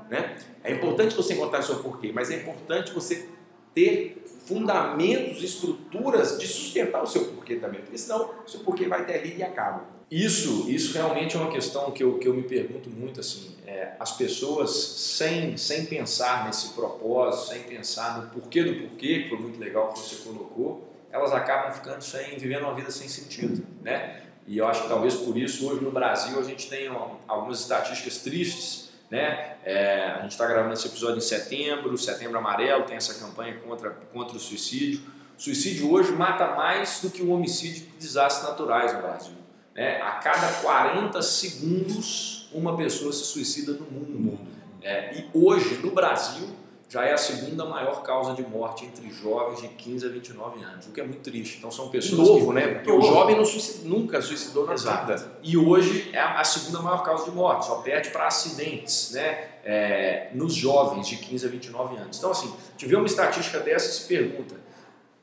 [0.10, 0.38] Né?
[0.64, 3.30] É importante você encontrar o seu porquê, mas é importante você
[3.74, 9.06] ter fundamentos, estruturas de sustentar o seu porquê também, porque senão o seu porquê vai
[9.06, 9.86] ter ali e acaba.
[10.12, 13.56] Isso, isso realmente é uma questão que eu, que eu me pergunto muito assim.
[13.66, 19.30] É, as pessoas sem, sem pensar nesse propósito, sem pensar no porquê do porquê, que
[19.30, 23.66] foi muito legal que você colocou, elas acabam ficando sem, vivendo uma vida sem sentido,
[23.82, 24.24] né?
[24.52, 26.88] E eu acho que talvez por isso hoje no Brasil a gente tem
[27.28, 29.58] algumas estatísticas tristes né?
[29.66, 33.90] É, a gente está gravando esse episódio em setembro, setembro amarelo, tem essa campanha contra,
[33.90, 35.02] contra o suicídio.
[35.38, 39.34] O suicídio hoje mata mais do que o homicídio de desastres naturais no Brasil.
[39.76, 40.02] Né?
[40.02, 44.40] A cada 40 segundos, uma pessoa se suicida no mundo.
[44.82, 46.48] É, e hoje, no Brasil,
[46.92, 50.88] já é a segunda maior causa de morte entre jovens de 15 a 29 anos,
[50.88, 51.58] o que é muito triste.
[51.58, 52.68] Então são pessoas novo, que, né?
[52.68, 55.32] Porque o jovem não suicid, nunca suicidou na Exato.
[55.42, 59.52] E hoje é a segunda maior causa de morte, só perde para acidentes, né?
[59.64, 62.18] É, nos jovens de 15 a 29 anos.
[62.18, 64.60] Então assim, tiver uma estatística dessa se pergunta,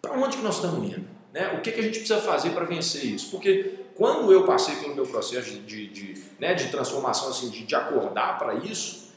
[0.00, 1.06] para onde que nós estamos indo?
[1.34, 1.52] Né?
[1.54, 3.30] O que, que a gente precisa fazer para vencer isso?
[3.30, 7.64] Porque quando eu passei pelo meu processo de, de, de, né, de transformação, assim, de,
[7.64, 9.07] de acordar para isso,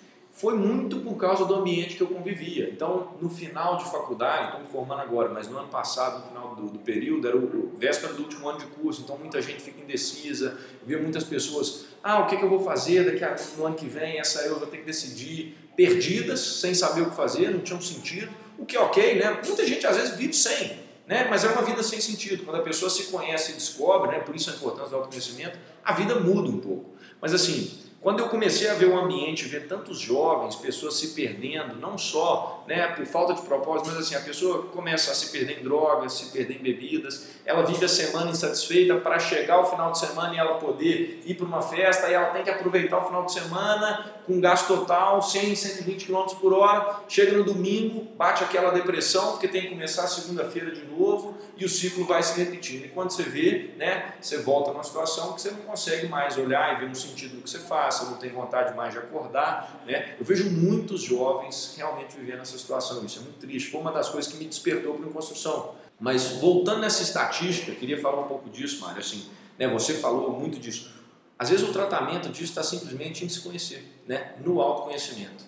[0.42, 2.68] foi muito por causa do ambiente que eu convivia.
[2.72, 6.56] Então, no final de faculdade, estou me formando agora, mas no ano passado, no final
[6.56, 9.62] do, do período, era o, o, véspera do último ano de curso, então muita gente
[9.62, 13.68] fica indecisa, vê muitas pessoas, ah, o que, que eu vou fazer daqui a, no
[13.68, 17.52] ano que vem, essa eu vou ter que decidir, perdidas, sem saber o que fazer,
[17.52, 19.40] não tinha um sentido, o que é ok, né?
[19.46, 21.28] Muita gente às vezes vive sem, né?
[21.30, 22.46] mas é uma vida sem sentido.
[22.46, 24.20] Quando a pessoa se conhece e descobre, né?
[24.20, 26.92] por isso a importância do autoconhecimento, a vida muda um pouco.
[27.20, 31.76] Mas assim, quando eu comecei a ver o ambiente, ver tantos jovens, pessoas se perdendo,
[31.76, 35.60] não só né, por falta de propósito, mas assim, a pessoa começa a se perder
[35.60, 39.92] em drogas, se perder em bebidas, ela vive a semana insatisfeita para chegar ao final
[39.92, 43.06] de semana e ela poder ir para uma festa, e ela tem que aproveitar o
[43.06, 48.44] final de semana com gasto total, 100, 120 km por hora, chega no domingo, bate
[48.44, 52.40] aquela depressão, porque tem que começar a segunda-feira de novo, e o ciclo vai se
[52.40, 52.86] repetindo.
[52.86, 56.76] E quando você vê, né, você volta numa situação que você não consegue mais olhar
[56.76, 59.82] e ver um sentido do que você faz, você não tem vontade mais de acordar.
[59.86, 60.16] Né?
[60.20, 63.70] Eu vejo muitos jovens realmente vivendo essa situação, isso é muito triste.
[63.70, 65.76] Foi uma das coisas que me despertou para a construção.
[66.00, 69.00] Mas voltando nessa estatística, queria falar um pouco disso, Mário.
[69.00, 70.92] Assim, né, você falou muito disso.
[71.38, 74.36] Às vezes o tratamento disso está simplesmente em se conhecer, né?
[74.44, 75.44] no autoconhecimento.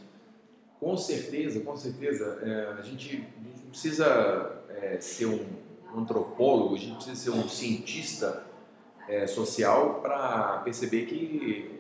[0.80, 2.40] Com certeza, com certeza.
[2.44, 3.28] É, a, gente, gente
[3.70, 5.46] precisa é, ser um
[5.96, 8.44] antropólogo, a gente precisa ser um cientista
[9.08, 11.80] é, social para perceber que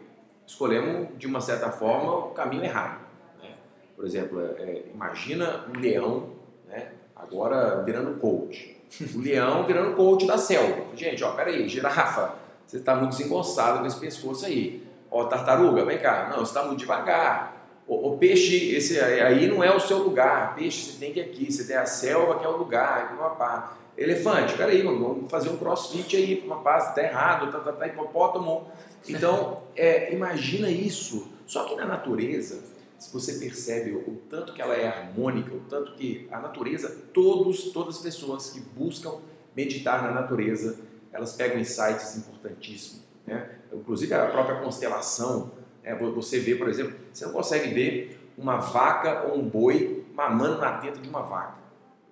[0.54, 3.02] escolhemos, de uma certa forma, o caminho errado.
[3.42, 3.50] Né?
[3.96, 6.30] Por exemplo, é, imagina um leão
[6.68, 8.78] né, agora virando coach.
[9.16, 10.84] O leão virando coach da selva.
[10.96, 12.36] Gente, ó, peraí, girafa,
[12.66, 14.86] você está muito desengonçado com esse pescoço aí.
[15.10, 16.28] Ó, tartaruga, vem cá.
[16.30, 17.54] Não, você está muito devagar.
[17.88, 20.54] O, o, peixe, esse aí não é o seu lugar.
[20.56, 21.52] Peixe, você tem que ir aqui.
[21.52, 23.18] Você tem a selva que é o lugar.
[23.18, 23.78] Papá.
[23.98, 28.68] Elefante, peraí, vamos fazer um crossfit aí, papá, você está errado, tá, tá, tá hipopótamo.
[29.08, 31.28] Então, é, imagina isso.
[31.46, 32.64] Só que na natureza,
[32.98, 37.72] se você percebe o tanto que ela é harmônica, o tanto que a natureza, todos,
[37.72, 39.20] todas as pessoas que buscam
[39.56, 40.78] meditar na natureza
[41.14, 43.04] elas pegam insights importantíssimos.
[43.26, 43.48] Né?
[43.72, 45.52] Inclusive a própria constelação,
[45.84, 45.96] né?
[45.96, 50.80] você vê, por exemplo, você não consegue ver uma vaca ou um boi mamando na
[50.80, 51.60] teta de uma vaca.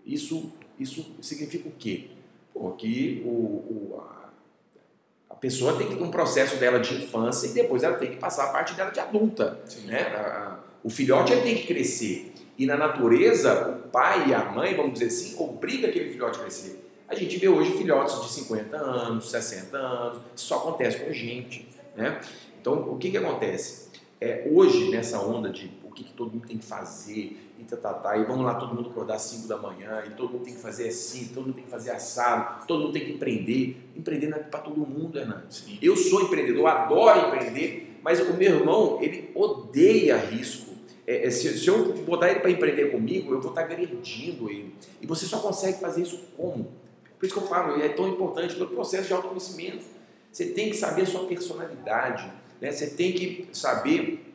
[0.05, 2.11] Isso, isso significa o quê?
[2.53, 4.03] Pô, que o, o
[5.41, 8.45] pessoa tem que ter um processo dela de infância e depois ela tem que passar
[8.45, 9.59] a parte dela de adulta.
[9.85, 10.01] Né?
[10.03, 12.31] A, o filhote ele tem que crescer.
[12.57, 16.43] E na natureza, o pai e a mãe, vamos dizer assim, obriga aquele filhote a
[16.43, 16.87] crescer.
[17.07, 21.67] A gente vê hoje filhotes de 50 anos, 60 anos, isso só acontece com gente.
[21.95, 22.21] Né?
[22.61, 23.89] Então, o que, que acontece?
[24.19, 27.93] É, hoje, nessa onda de o que, que todo mundo tem que fazer, e, tá,
[27.93, 30.53] tá, e vamos lá todo mundo acordar às 5 da manhã, e todo mundo tem
[30.53, 33.77] que fazer assim, todo mundo tem que fazer assado, todo mundo tem que empreender.
[33.95, 35.65] Empreender não é para todo mundo, Hernandes.
[35.81, 40.71] Eu sou empreendedor, adoro empreender, mas o meu irmão, ele odeia risco.
[41.05, 44.49] É, é, se, se, eu botar ele para empreender comigo, eu vou estar tá agredindo
[44.49, 44.73] ele.
[45.01, 46.71] E você só consegue fazer isso como?
[47.19, 49.85] Por isso que eu falo, é tão importante pelo processo de autoconhecimento.
[50.31, 52.71] Você tem que saber a sua personalidade, né?
[52.71, 54.25] você tem que saber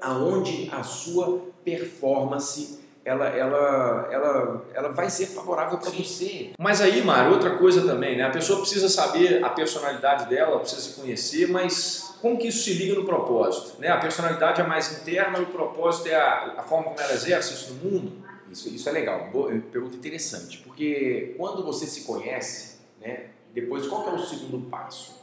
[0.00, 6.50] aonde a sua performance ela, ela, ela, ela vai ser favorável para você.
[6.58, 8.24] Mas aí, Mário, outra coisa também, né?
[8.24, 12.72] A pessoa precisa saber a personalidade dela, precisa se conhecer, mas como que isso se
[12.74, 13.80] liga no propósito?
[13.80, 13.88] Né?
[13.88, 17.74] A personalidade é mais interna, o propósito é a, a forma como ela exerce isso
[17.74, 18.12] no mundo?
[18.50, 24.08] Isso, isso é legal, boa, pergunta interessante, porque quando você se conhece, né, depois qual
[24.08, 25.14] é o segundo passo?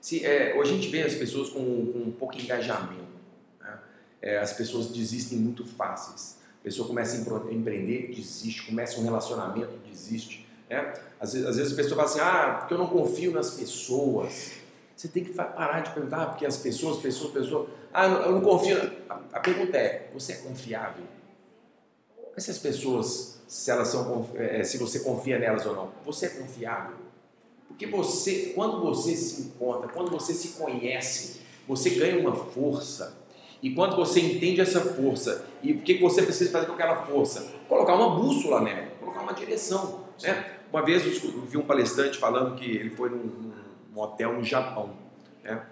[0.00, 3.05] Se, é, hoje a gente vê as pessoas com, com um pouco engajamento,
[4.20, 6.38] é, as pessoas desistem muito fáceis.
[6.60, 10.46] A pessoa começa a empreender, desiste, começa um relacionamento, desiste.
[10.68, 10.94] Né?
[11.20, 14.52] Às, vezes, às vezes a pessoa fala assim, ah, porque eu não confio nas pessoas.
[14.96, 18.40] Você tem que parar de perguntar, ah, porque as pessoas, pessoas, pessoas, ah, eu não,
[18.40, 18.76] confio.
[19.08, 21.04] A, pergunta é, você é confiável?
[22.34, 26.26] Mas se as pessoas, se elas são, é, se você confia nelas ou não, você
[26.26, 26.96] é confiável?
[27.68, 33.16] Porque você, quando você se encontra, quando você se conhece, você ganha uma força
[33.62, 37.54] e quando você entende essa força, e o que você precisa fazer com aquela força?
[37.68, 40.04] Colocar uma bússola nela, colocar uma direção.
[40.22, 40.52] Né?
[40.72, 43.52] Uma vez eu vi um palestrante falando que ele foi num,
[43.92, 44.90] num hotel no Japão.
[45.42, 45.62] Né?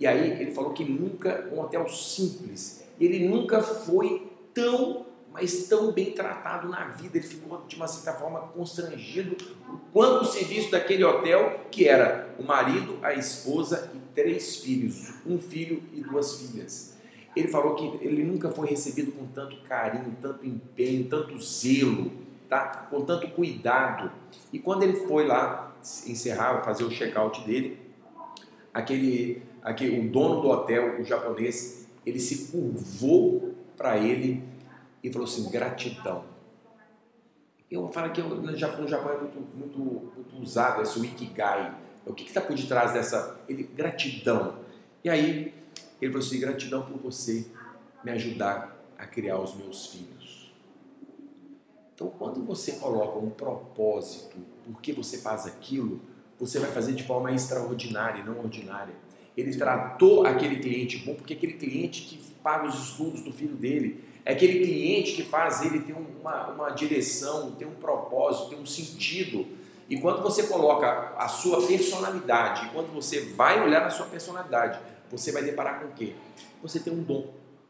[0.00, 5.92] E aí ele falou que nunca, um hotel simples, ele nunca foi tão, mas tão
[5.92, 7.18] bem tratado na vida.
[7.18, 9.36] Ele ficou de uma certa forma constrangido
[9.68, 15.12] o quanto o serviço daquele hotel, que era o marido, a esposa e três filhos,
[15.26, 16.93] um filho e duas filhas
[17.34, 22.12] ele falou que ele nunca foi recebido com tanto carinho, tanto empenho, tanto zelo,
[22.48, 22.86] tá?
[22.90, 24.10] com tanto cuidado.
[24.52, 25.74] E quando ele foi lá
[26.06, 27.78] encerrar, fazer o check-out dele,
[28.72, 34.42] aquele, aquele, o dono do hotel, o japonês, ele se curvou para ele
[35.02, 36.24] e falou assim: gratidão.
[37.70, 41.74] Eu falo que no Japão, no Japão é muito, muito, muito usado esse Ikigai.
[42.06, 43.40] O que está por detrás dessa?
[43.48, 44.56] Ele, gratidão.
[45.02, 45.52] E aí
[46.00, 47.46] ele falou assim: gratidão por você
[48.04, 50.52] me ajudar a criar os meus filhos.
[51.94, 56.00] Então, quando você coloca um propósito, por que você faz aquilo,
[56.38, 58.94] você vai fazer de forma extraordinária e não ordinária.
[59.36, 64.04] Ele tratou aquele cliente bom, porque aquele cliente que paga os estudos do filho dele,
[64.24, 68.66] é aquele cliente que faz ele ter uma, uma direção, ter um propósito, ter um
[68.66, 69.46] sentido.
[69.88, 74.78] E quando você coloca a sua personalidade, quando você vai olhar na sua personalidade,
[75.16, 76.14] você vai deparar com o quê?
[76.62, 77.26] Você tem um dom.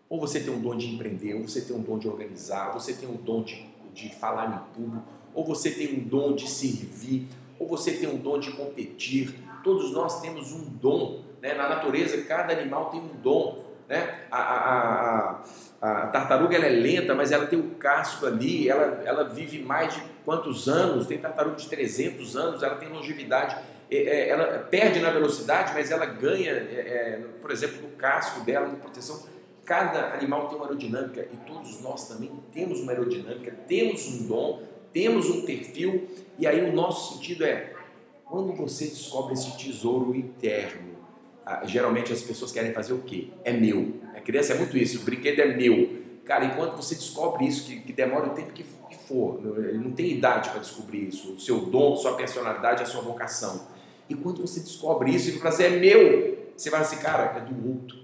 [0.08, 2.80] Ou você tem um dom de empreender, ou você tem um dom de organizar, ou
[2.80, 5.04] você tem um dom de, de falar em público,
[5.34, 7.26] ou você tem um dom de servir,
[7.58, 9.34] ou você tem um dom de competir.
[9.62, 11.22] Todos nós temos um dom.
[11.40, 11.54] Né?
[11.54, 13.64] Na natureza, cada animal tem um dom.
[13.88, 14.26] Né?
[14.30, 15.40] A, a,
[15.80, 19.58] a, a tartaruga ela é lenta, mas ela tem o casco ali, ela, ela vive
[19.58, 21.06] mais de quantos anos?
[21.06, 23.56] Tem tartaruga de 300 anos, ela tem longevidade.
[23.94, 28.66] É, é, ela perde na velocidade, mas ela ganha, é, por exemplo, no casco dela,
[28.66, 29.22] na proteção.
[29.64, 34.62] Cada animal tem uma aerodinâmica e todos nós também temos uma aerodinâmica, temos um dom,
[34.92, 37.72] temos um perfil, e aí o nosso sentido é
[38.24, 40.94] quando você descobre esse tesouro interno,
[41.64, 43.28] geralmente as pessoas querem fazer o quê?
[43.44, 43.94] É meu.
[44.14, 46.02] A criança é muito isso, o brinquedo é meu.
[46.24, 48.64] Cara, enquanto você descobre isso, que, que demora o tempo que
[49.06, 53.73] for, não tem idade para descobrir isso, o seu dom, sua personalidade, a sua vocação.
[54.08, 57.40] E quando você descobre isso e fala assim, é meu, você vai assim, cara, é
[57.40, 57.98] do outro.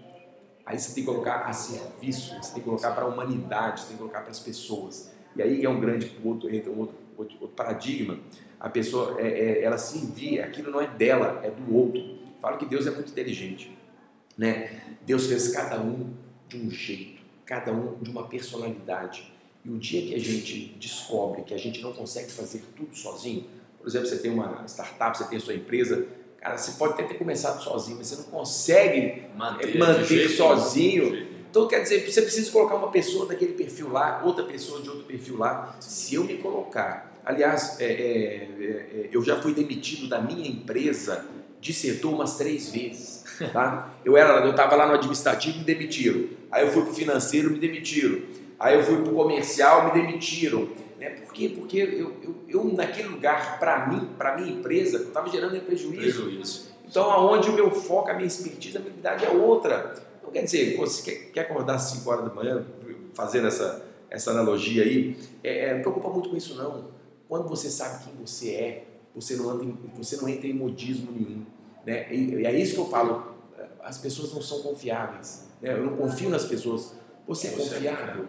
[0.65, 3.87] Aí você tem que colocar a serviço, você tem que colocar para a humanidade, você
[3.89, 5.11] tem que colocar para as pessoas.
[5.35, 8.19] E aí é um grande entra um outro, outro, outro paradigma.
[8.59, 12.19] A pessoa, é, é, ela se envia, aquilo não é dela, é do outro.
[12.41, 13.77] Falo que Deus é muito inteligente.
[14.37, 14.81] Né?
[15.05, 16.15] Deus fez cada um
[16.49, 19.33] de um jeito, cada um de uma personalidade.
[19.65, 23.45] E o dia que a gente descobre que a gente não consegue fazer tudo sozinho,
[23.81, 26.07] por exemplo, você tem uma startup, você tem a sua empresa,
[26.41, 31.27] Cara, você pode até ter começado sozinho, mas você não consegue manter, manter sozinho.
[31.51, 35.05] Então, quer dizer, você precisa colocar uma pessoa daquele perfil lá, outra pessoa de outro
[35.05, 35.77] perfil lá.
[35.81, 37.13] Se eu me colocar.
[37.27, 41.27] Aliás, é, é, é, eu já fui demitido da minha empresa
[41.61, 43.21] de setor umas três vezes.
[43.55, 43.95] Tá?
[44.05, 46.27] Eu era, eu estava lá no administrativo, me demitiram.
[46.53, 48.21] Aí eu fui para o financeiro, me demitiram.
[48.59, 50.69] Aí eu fui para o comercial, me demitiram.
[51.01, 51.09] Né?
[51.09, 51.49] Por quê?
[51.49, 56.25] Porque eu, eu, eu naquele lugar, para mim, para minha empresa, eu estava gerando prejuízo.
[56.25, 56.69] prejuízo.
[56.87, 59.95] Então, aonde o meu foco, a minha expertise, a minha habilidade é outra.
[60.19, 62.67] Então, quer dizer, você quer, quer acordar às 5 horas da manhã,
[63.15, 66.89] fazendo essa, essa analogia aí, é, é, não preocupa muito com isso não.
[67.27, 68.85] Quando você sabe quem você é,
[69.15, 71.47] você não, anda em, você não entra em modismo nenhum.
[71.87, 72.13] Né?
[72.13, 73.37] E, e é isso que eu falo,
[73.83, 75.49] as pessoas não são confiáveis.
[75.63, 75.73] Né?
[75.73, 76.93] Eu não confio nas pessoas.
[77.27, 78.29] Você é confiável.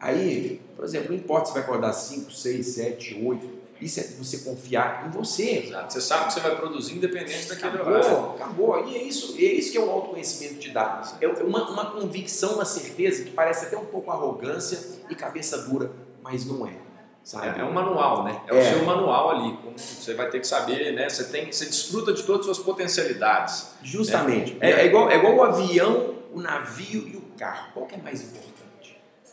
[0.00, 3.60] Aí, por exemplo, não importa se vai acordar 5, 6, 7, 8.
[3.80, 5.64] Isso é você confiar em você.
[5.66, 5.92] Exato.
[5.92, 8.30] Você sabe que você vai produzir independente daquele acabou, horário.
[8.30, 8.88] Acabou.
[8.88, 11.02] E é isso, é isso que é o autoconhecimento te dá.
[11.20, 15.90] É uma, uma convicção, uma certeza que parece até um pouco arrogância e cabeça dura,
[16.22, 16.72] mas não é.
[17.22, 17.60] Sabe?
[17.60, 18.40] É, um manual, né?
[18.48, 19.58] É, é, o seu manual ali.
[19.76, 21.08] Você vai ter que saber, né?
[21.08, 23.72] Você, tem, você desfruta de todas as suas potencialidades.
[23.82, 24.54] Justamente.
[24.54, 24.70] Né?
[24.70, 27.68] É, é, igual, é igual o avião, o navio e o carro.
[27.74, 28.49] Qual que é mais importante?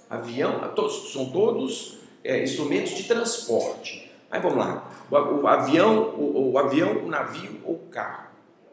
[0.09, 4.11] Avião, todos, são todos é, instrumentos de transporte.
[4.29, 8.27] Mas vamos lá, o, o avião, o, o, avião, o navio ou o carro.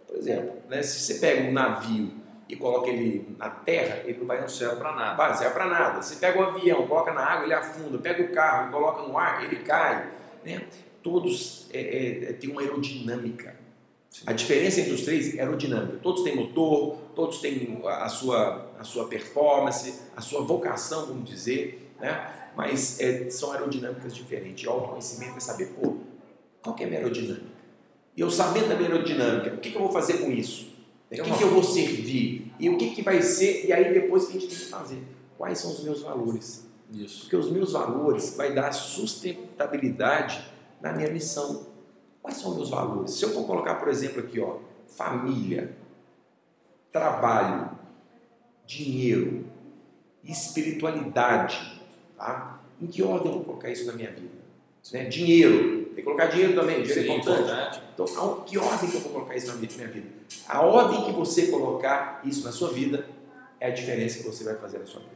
[0.06, 2.12] Por exemplo, né, se você pega um navio
[2.48, 5.16] e coloca ele na terra, ele não vai no céu para nada.
[5.16, 6.02] Vai, serve para nada.
[6.02, 7.98] Se pega o avião, coloca na água, ele afunda.
[7.98, 10.10] Pega o carro e coloca no ar, ele cai.
[10.44, 10.62] Né?
[11.02, 13.56] Todos é, é, é têm uma aerodinâmica.
[14.26, 15.98] A diferença entre os três é aerodinâmica.
[16.02, 21.94] Todos têm motor, todos têm a sua, a sua performance, a sua vocação, vamos dizer,
[22.00, 22.50] né?
[22.56, 24.66] mas é, são aerodinâmicas diferentes.
[24.66, 25.96] O autoconhecimento é saber, pô,
[26.62, 27.54] qual que é a minha aerodinâmica?
[28.16, 30.72] E eu sabendo da minha aerodinâmica, o que, que eu vou fazer com isso?
[31.10, 32.52] O que, que eu vou servir?
[32.58, 33.66] E o que, que vai ser?
[33.66, 35.02] E aí depois que a gente tem que fazer?
[35.36, 36.66] Quais são os meus valores?
[36.92, 37.22] Isso.
[37.22, 40.44] Porque os meus valores vai dar sustentabilidade
[40.80, 41.66] na minha missão.
[42.22, 43.12] Quais são os meus valores?
[43.12, 45.76] Se eu for colocar, por exemplo, aqui, ó, família,
[46.94, 47.70] trabalho,
[48.64, 49.44] dinheiro,
[50.22, 51.82] espiritualidade,
[52.16, 52.60] tá?
[52.80, 54.44] Em que ordem eu vou colocar isso na minha vida?
[54.92, 55.04] Né?
[55.06, 57.42] Dinheiro, tem que colocar dinheiro também, dinheiro é Sim, é importante.
[57.42, 57.82] importante.
[57.94, 60.08] Então, que ordem que eu vou colocar isso na minha vida?
[60.48, 63.08] A ordem que você colocar isso na sua vida
[63.58, 65.14] é a diferença que você vai fazer na sua vida.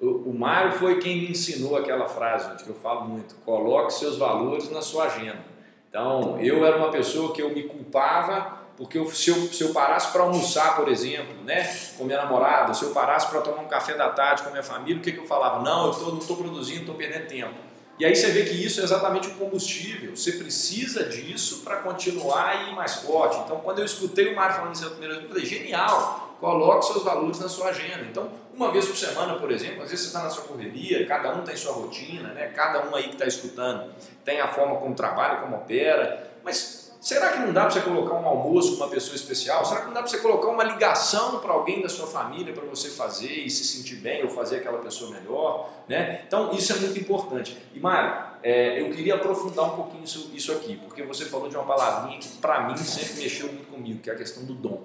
[0.00, 3.94] O, o Mário foi quem me ensinou aquela frase, gente, que eu falo muito: coloque
[3.94, 5.44] seus valores na sua agenda.
[5.88, 9.72] Então, eu era uma pessoa que eu me culpava porque eu, se, eu, se eu
[9.72, 13.68] parasse para almoçar, por exemplo, né, com minha namorada, se eu parasse para tomar um
[13.68, 15.62] café da tarde com minha família, o que, que eu falava?
[15.62, 17.54] Não, eu tô, não estou produzindo, estou perdendo tempo.
[17.96, 20.16] E aí você vê que isso é exatamente o combustível.
[20.16, 23.38] Você precisa disso para continuar a ir mais forte.
[23.44, 26.86] Então, quando eu escutei o Mário falando isso a primeira vez, eu falei, genial, coloque
[26.86, 28.04] seus valores na sua agenda.
[28.10, 31.32] Então, uma vez por semana, por exemplo, às vezes você está na sua correria, cada
[31.32, 32.48] um tem sua rotina, né?
[32.48, 33.92] cada um aí que está escutando
[34.24, 38.14] tem a forma como trabalha, como opera, mas Será que não dá para você colocar
[38.14, 39.64] um almoço com uma pessoa especial?
[39.64, 42.64] Será que não dá para você colocar uma ligação para alguém da sua família para
[42.64, 45.68] você fazer e se sentir bem ou fazer aquela pessoa melhor?
[45.88, 46.22] Né?
[46.24, 47.58] Então, isso é muito importante.
[47.74, 51.56] E, Mário, é, eu queria aprofundar um pouquinho isso, isso aqui, porque você falou de
[51.56, 54.84] uma palavrinha que, para mim, sempre mexeu muito comigo, que é a questão do dom.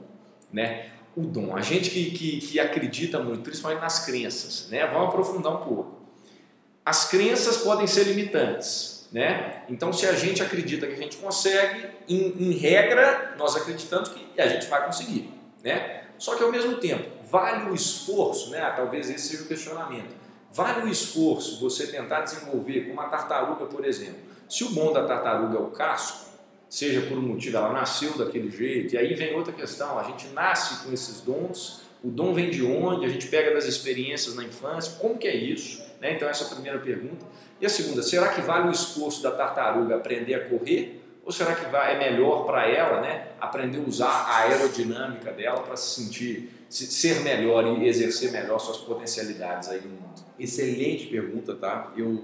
[0.51, 0.89] Né?
[1.15, 1.55] O dom.
[1.55, 4.87] A gente que, que, que acredita muito, principalmente nas crenças, né?
[4.87, 5.95] vamos aprofundar um pouco.
[6.83, 9.63] As crenças podem ser limitantes né?
[9.69, 14.39] Então, se a gente acredita que a gente consegue, em, em, regra, nós acreditamos que
[14.39, 15.31] a gente vai conseguir.
[15.63, 16.03] Né?
[16.17, 18.73] Só que, ao mesmo tempo, vale o esforço, né?
[18.75, 20.15] talvez esse seja o questionamento,
[20.51, 24.27] vale o esforço você tentar desenvolver com uma tartaruga, por exemplo.
[24.49, 26.27] Se o bom da tartaruga é o casco,
[26.69, 30.27] seja por um motivo, ela nasceu daquele jeito, e aí vem outra questão, a gente
[30.27, 33.05] nasce com esses dons, o dom vem de onde?
[33.05, 35.81] A gente pega das experiências na infância, como que é isso?
[35.99, 36.13] Né?
[36.13, 37.25] Então essa é a primeira pergunta.
[37.59, 41.01] E a segunda, será que vale o esforço da tartaruga aprender a correr?
[41.25, 45.75] Ou será que é melhor para ela né, aprender a usar a aerodinâmica dela para
[45.75, 50.23] se sentir, se, ser melhor e exercer melhor suas potencialidades aí no mundo?
[50.39, 51.91] Excelente pergunta, tá?
[51.97, 52.23] Eu,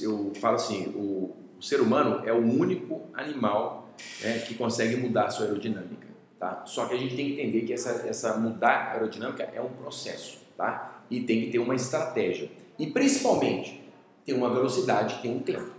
[0.00, 3.90] eu falo assim, o, o ser humano é o único animal
[4.22, 6.06] né, que consegue mudar a sua aerodinâmica,
[6.38, 6.62] tá?
[6.64, 9.68] Só que a gente tem que entender que essa, essa mudar a aerodinâmica é um
[9.68, 11.02] processo, tá?
[11.10, 12.50] E tem que ter uma estratégia.
[12.78, 13.79] E principalmente,
[14.24, 15.70] tem uma velocidade, tem um tempo.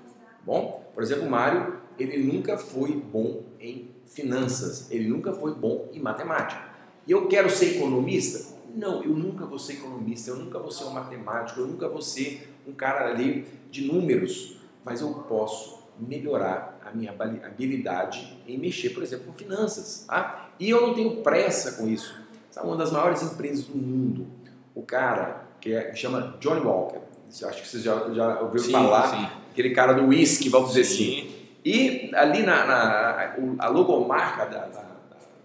[0.46, 5.88] Bom, por exemplo, o Mário, ele nunca foi bom em finanças, ele nunca foi bom
[5.94, 6.62] em matemática.
[7.08, 8.56] E eu quero ser economista?
[8.76, 12.02] Não, eu nunca vou ser economista, eu nunca vou ser um matemático, eu nunca vou
[12.02, 18.89] ser um cara ali de números, mas eu posso melhorar a minha habilidade em mexer,
[18.89, 20.06] por exemplo, com finanças.
[20.08, 20.50] Tá?
[20.60, 22.20] E eu não tenho pressa com isso.
[22.50, 24.28] Sabe, uma das maiores empresas do mundo,
[24.76, 27.00] o cara que é, chama Johnny Walker,
[27.44, 29.28] acho que você já, já ouviu sim, falar, sim.
[29.52, 30.82] aquele cara do whisky, vamos sim.
[30.82, 31.36] dizer assim.
[31.64, 34.86] E ali na, na a logomarca da, da,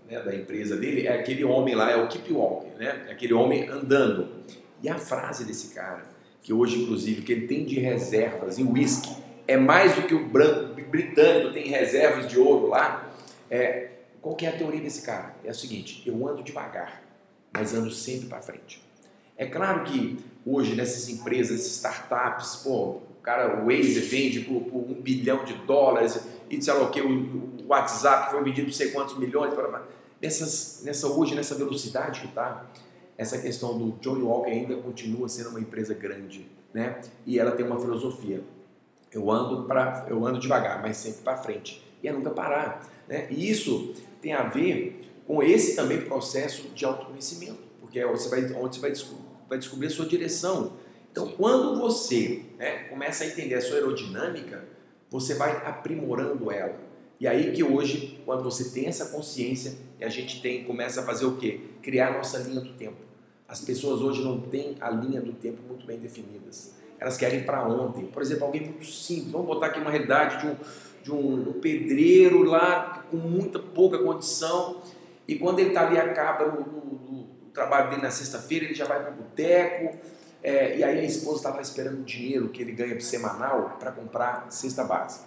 [0.09, 3.05] né, da, empresa dele é aquele homem lá, é o Keep Walker, né?
[3.09, 4.29] É aquele homem andando.
[4.83, 6.05] E a frase desse cara,
[6.43, 9.15] que hoje inclusive que ele tem de reservas em whisky,
[9.47, 13.09] é mais do que o branco, britânico tem reservas de ouro lá.
[13.51, 15.35] É, qual que é a teoria desse cara?
[15.45, 17.03] É o seguinte: eu ando devagar,
[17.53, 18.83] mas ando sempre para frente.
[19.37, 24.79] É claro que hoje nessas empresas, startups, pô, o cara, o Waze vende por, por,
[24.79, 28.93] um bilhão de dólares e sei lá o que, o, WhatsApp foi vendido por sei
[28.93, 29.53] quantos milhões.
[30.23, 32.65] Nessas, nessa, hoje, nessa velocidade que está,
[33.19, 37.01] essa questão do Johnny Walker ainda continua sendo uma empresa grande, né?
[37.27, 38.43] E ela tem uma filosofia.
[39.13, 41.85] Eu ando para, eu ando devagar, mas sempre para frente.
[42.03, 43.27] E é nunca parar, né?
[43.31, 48.45] E isso tem a ver com esse também processo de autoconhecimento, porque é você vai,
[48.55, 50.73] onde você vai, descobrir, vai descobrir a sua direção.
[51.11, 54.65] Então, quando você né, começa a entender a sua aerodinâmica,
[55.11, 56.79] você vai aprimorando ela.
[57.19, 61.05] E aí que hoje, quando você tem essa consciência, e a gente tem, começa a
[61.05, 61.61] fazer o quê?
[61.83, 62.99] Criar a nossa linha do tempo.
[63.49, 66.75] As pessoas hoje não têm a linha do tempo muito bem definidas.
[66.99, 68.07] Elas querem para ontem.
[68.07, 69.31] Por exemplo, alguém muito simples.
[69.31, 70.57] Vamos botar aqui uma realidade de um,
[71.03, 74.83] de um, um pedreiro lá com muita pouca condição.
[75.29, 77.26] E quando ele está ali, acaba no, no, no,
[77.57, 79.97] trabalho dele na sexta-feira, ele já vai para o boteco.
[80.43, 84.47] É, e aí a esposa estava esperando o dinheiro que ele ganha semanal para comprar
[84.51, 85.25] cesta básica,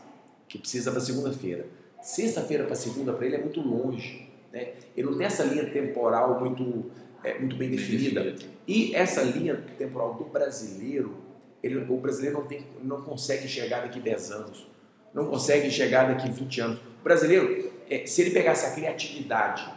[0.48, 1.66] que precisa para segunda-feira.
[2.02, 4.30] Sexta-feira para segunda para ele é muito longe.
[4.54, 4.74] Né?
[4.96, 6.90] Ele não tem essa linha temporal muito,
[7.24, 8.36] é, muito bem definida.
[8.66, 11.18] E essa linha temporal do brasileiro,
[11.62, 14.70] ele, o brasileiro não, tem, não consegue enxergar daqui 10 anos
[15.14, 16.80] não consegue chegar daqui 20 anos.
[16.80, 19.68] O brasileiro, é, se ele pegasse a criatividade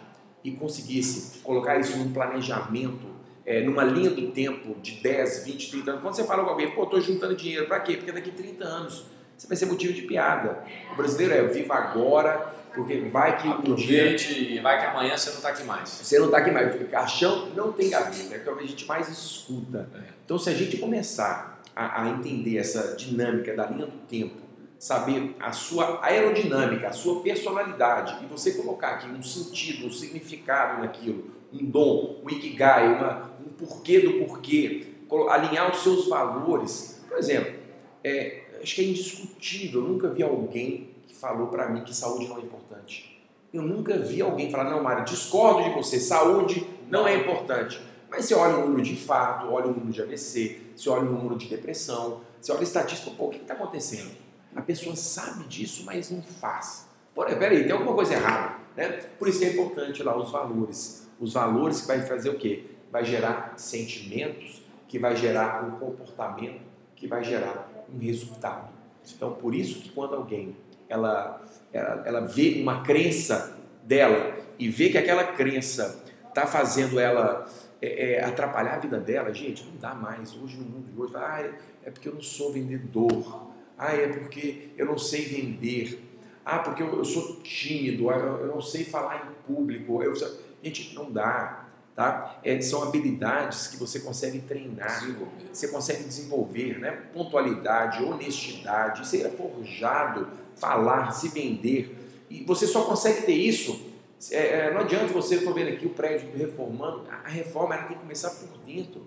[0.44, 3.06] e conseguisse colocar isso num planejamento,
[3.44, 6.70] é, numa linha do tempo de 10, 20, 30 anos, quando você fala com alguém,
[6.70, 7.96] pô, estou juntando dinheiro, para quê?
[7.96, 10.62] Porque daqui 30 anos você vai ser motivo de piada.
[10.92, 14.16] O brasileiro é viva agora, porque vai que um dia...
[14.16, 15.88] e vai que amanhã você não está aqui mais.
[15.88, 18.86] Você não está aqui mais, porque caixão não tem gaveta, é o que a gente
[18.86, 19.88] mais escuta.
[19.94, 20.12] É.
[20.24, 24.41] Então, se a gente começar a, a entender essa dinâmica da linha do tempo,
[24.82, 30.82] saber a sua aerodinâmica, a sua personalidade e você colocar aqui um sentido, um significado
[30.82, 34.88] naquilo, um dom, um ikigai, uma, um porquê do porquê,
[35.28, 37.00] alinhar os seus valores.
[37.08, 37.54] Por exemplo,
[38.02, 42.26] é, acho que é indiscutível, eu nunca vi alguém que falou para mim que saúde
[42.26, 43.22] não é importante.
[43.54, 47.80] Eu nunca vi alguém falar, não, Mário, discordo de você, saúde não é importante.
[48.10, 51.12] Mas você olha o número de infarto, olha o número de AVC, você olha o
[51.12, 54.21] número de depressão, você olha a estatística, pô, o que está acontecendo?
[54.54, 56.88] A pessoa sabe disso, mas não faz.
[57.14, 58.56] Porra, peraí, tem alguma coisa errada.
[58.76, 58.88] Né?
[59.18, 61.08] Por isso é importante lá os valores.
[61.20, 62.64] Os valores que vai fazer o quê?
[62.90, 66.60] Vai gerar sentimentos, que vai gerar um comportamento,
[66.96, 68.70] que vai gerar um resultado.
[69.14, 70.56] Então, por isso que quando alguém
[70.88, 71.42] ela,
[71.72, 77.46] ela, ela vê uma crença dela e vê que aquela crença está fazendo ela
[77.80, 80.36] é, é, atrapalhar a vida dela, gente, não dá mais.
[80.36, 81.50] Hoje no mundo de hoje, ah,
[81.84, 83.51] é porque eu não sou vendedor.
[83.82, 86.00] Ah, é porque eu não sei vender.
[86.44, 90.00] Ah, porque eu, eu sou tímido, ah, eu, eu, não sei falar em público.
[90.00, 90.14] Eu,
[90.62, 91.66] gente, não dá.
[91.94, 92.38] Tá?
[92.44, 95.04] É, são habilidades que você consegue treinar,
[95.52, 96.90] você consegue desenvolver, né?
[97.12, 102.24] pontualidade, honestidade, ser forjado, falar, se vender.
[102.30, 103.92] E você só consegue ter isso.
[104.30, 107.96] É, é não adianta você, estou vendo aqui o prédio reformando, a reforma ela tem
[107.96, 109.06] que começar por dentro.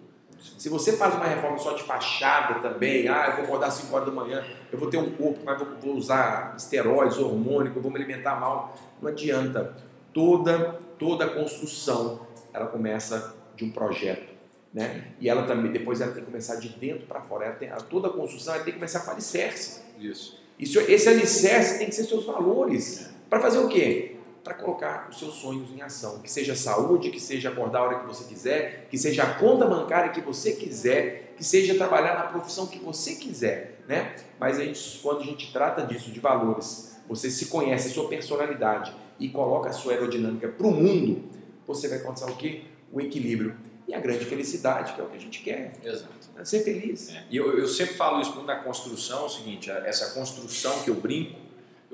[0.57, 3.95] Se você faz uma reforma só de fachada também, ah, eu vou acordar às 5
[3.95, 7.91] horas da manhã, eu vou ter um corpo, mas vou, vou usar esteroides, hormônico, vou
[7.91, 9.75] me alimentar mal, não adianta.
[10.13, 12.21] Toda, toda construção,
[12.53, 14.33] ela começa de um projeto.
[14.73, 15.05] Né?
[15.19, 17.45] E ela também, depois ela tem que começar de dentro para fora.
[17.45, 19.81] Ela tem, toda a construção ela tem que começar com alicerce.
[19.99, 20.41] Isso.
[20.59, 20.79] Isso.
[20.79, 23.09] Esse alicerce tem que ser seus valores.
[23.29, 24.14] Para fazer o quê?
[24.45, 26.19] Para colocar os seus sonhos em ação.
[26.19, 29.65] Que seja saúde, que seja acordar a hora que você quiser, que seja a conta
[29.65, 34.15] bancária que você quiser, que seja trabalhar na profissão que você quiser, né?
[34.39, 38.07] Mas a gente, quando a gente trata disso, de valores, você se conhece, a sua
[38.07, 41.23] personalidade e coloca a sua aerodinâmica para o mundo,
[41.65, 42.65] você vai alcançar o quê?
[42.93, 43.55] O equilíbrio
[43.87, 45.73] e a grande felicidade, que é o que a gente quer.
[45.83, 46.13] Exato.
[46.37, 47.09] É ser feliz.
[47.09, 47.23] É.
[47.31, 50.95] E eu, eu sempre falo isso na construção, é o seguinte, essa construção que eu
[50.95, 51.44] brinco,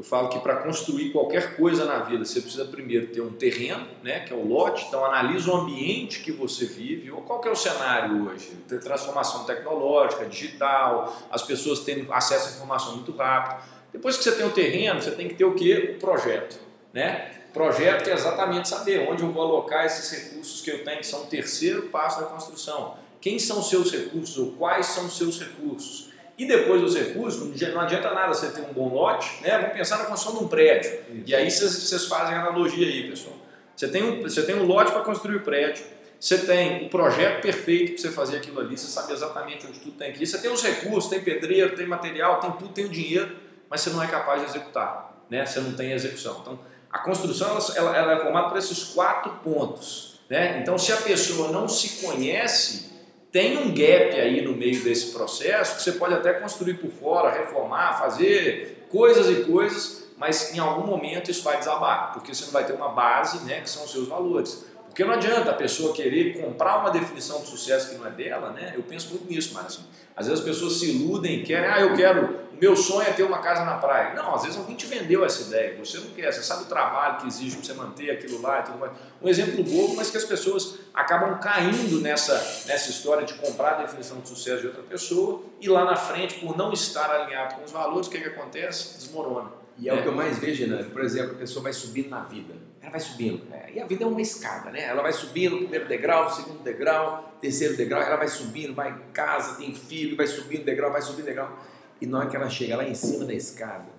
[0.02, 3.86] eu falo que para construir qualquer coisa na vida, você precisa primeiro ter um terreno,
[4.02, 7.48] né, que é o lote, então analisa o ambiente que você vive, ou qual que
[7.48, 8.50] é o cenário hoje?
[8.68, 13.62] Tem transformação tecnológica, digital, as pessoas têm acesso à informação muito rápido.
[13.94, 15.96] Depois que você tem o terreno, você tem que ter o que?
[15.96, 16.60] O projeto.
[16.92, 17.34] Né?
[17.54, 21.22] Projeto é exatamente saber onde eu vou alocar esses recursos que eu tenho, que são
[21.22, 22.98] o terceiro passo da construção.
[23.22, 26.11] Quem são seus recursos ou quais são seus recursos?
[26.38, 29.58] E depois dos recursos, não adianta nada você ter um bom lote, né?
[29.60, 30.92] Vamos pensar na construção de um prédio.
[30.92, 31.24] Isso.
[31.28, 33.36] E aí vocês, fazem a analogia aí, pessoal.
[33.76, 35.84] Você tem um, você tem um lote para construir o prédio,
[36.20, 39.80] você tem o um projeto perfeito para você fazer aquilo ali, você sabe exatamente onde
[39.80, 40.28] tudo tem que ir.
[40.28, 43.36] Você tem os recursos, tem pedreiro, tem material, tem tudo, tem o dinheiro,
[43.70, 45.46] mas você não é capaz de executar, né?
[45.46, 46.40] Você não tem execução.
[46.42, 46.60] Então,
[46.92, 50.60] a construção ela, ela é formada por esses quatro pontos, né?
[50.62, 52.91] Então, se a pessoa não se conhece,
[53.32, 57.32] tem um gap aí no meio desse processo que você pode até construir por fora,
[57.32, 62.52] reformar, fazer coisas e coisas, mas em algum momento isso vai desabar, porque você não
[62.52, 64.66] vai ter uma base, né, que são os seus valores.
[64.92, 68.52] Porque não adianta a pessoa querer comprar uma definição de sucesso que não é dela,
[68.52, 68.74] né?
[68.76, 71.80] Eu penso muito nisso, mas assim, às vezes as pessoas se iludem e querem, ah,
[71.80, 74.14] eu quero, o meu sonho é ter uma casa na praia.
[74.14, 77.22] Não, às vezes alguém te vendeu essa ideia, você não quer, você sabe o trabalho
[77.22, 78.92] que exige para você manter aquilo lá e tudo mais.
[79.22, 82.34] Um exemplo bobo, mas que as pessoas acabam caindo nessa,
[82.68, 86.42] nessa história de comprar a definição de sucesso de outra pessoa e lá na frente,
[86.42, 88.98] por não estar alinhado com os valores, o que, que acontece?
[88.98, 89.54] Desmorona.
[89.78, 90.86] E é, é, o que eu mais vejo, né?
[90.92, 92.71] Por exemplo, a pessoa vai subindo na vida.
[92.82, 93.46] Ela vai subindo.
[93.46, 93.72] Né?
[93.76, 94.84] E a vida é uma escada, né?
[94.84, 99.58] Ela vai subindo, primeiro degrau, segundo degrau, terceiro degrau, ela vai subindo, vai em casa,
[99.58, 101.58] tem filho, vai subindo degrau, vai subindo degrau.
[102.00, 103.90] E na hora que ela chega lá em cima da escada,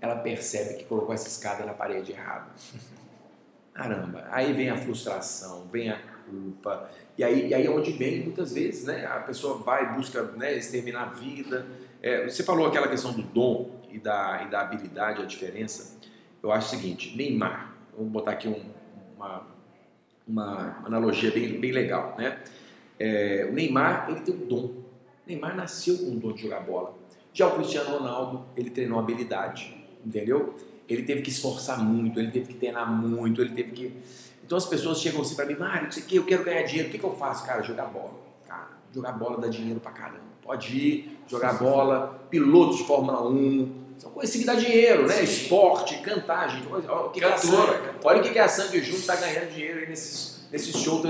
[0.00, 2.50] ela percebe que colocou essa escada na parede errada.
[3.72, 5.98] Caramba, aí vem a frustração, vem a
[6.28, 6.88] culpa,
[7.18, 9.04] e aí, e aí é onde vem muitas vezes, né?
[9.06, 11.66] A pessoa vai, busca né, exterminar a vida.
[12.00, 15.96] É, você falou aquela questão do dom, e da, e da habilidade, a diferença,
[16.42, 18.62] eu acho o seguinte: Neymar, vamos botar aqui um,
[19.16, 19.46] uma,
[20.26, 22.38] uma analogia bem, bem legal, né?
[22.98, 24.64] É, o Neymar, ele tem um dom.
[24.64, 24.84] O
[25.26, 26.94] Neymar nasceu com um dom de jogar bola.
[27.32, 29.74] Já o Cristiano Ronaldo, ele treinou habilidade,
[30.04, 30.54] entendeu?
[30.88, 33.96] Ele teve que esforçar muito, ele teve que treinar muito, ele teve que.
[34.44, 36.92] Então as pessoas chegam assim para mim, Mário, isso aqui, eu quero ganhar dinheiro, o
[36.92, 37.44] que, que eu faço?
[37.44, 38.12] Cara, jogar bola.
[38.46, 40.20] Cara, jogar bola dá dinheiro pra caramba.
[40.42, 45.22] Pode ir, jogar bola, piloto de Fórmula 1, são coisas que dá dinheiro, né?
[45.22, 46.66] Esporte, cantar, gente.
[46.70, 47.36] Olha o que, que a
[48.02, 51.02] olha o que, que a Sandy Júnior está ganhando dinheiro aí nesses, nesses shows.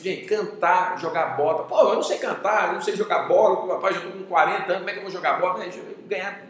[0.00, 1.64] Gente, cantar, jogar bola.
[1.64, 3.64] Pô, eu não sei cantar, eu não sei jogar bola.
[3.64, 5.64] O papai já estou com 40 anos, como é que eu vou jogar bola?
[6.06, 6.46] Ganhar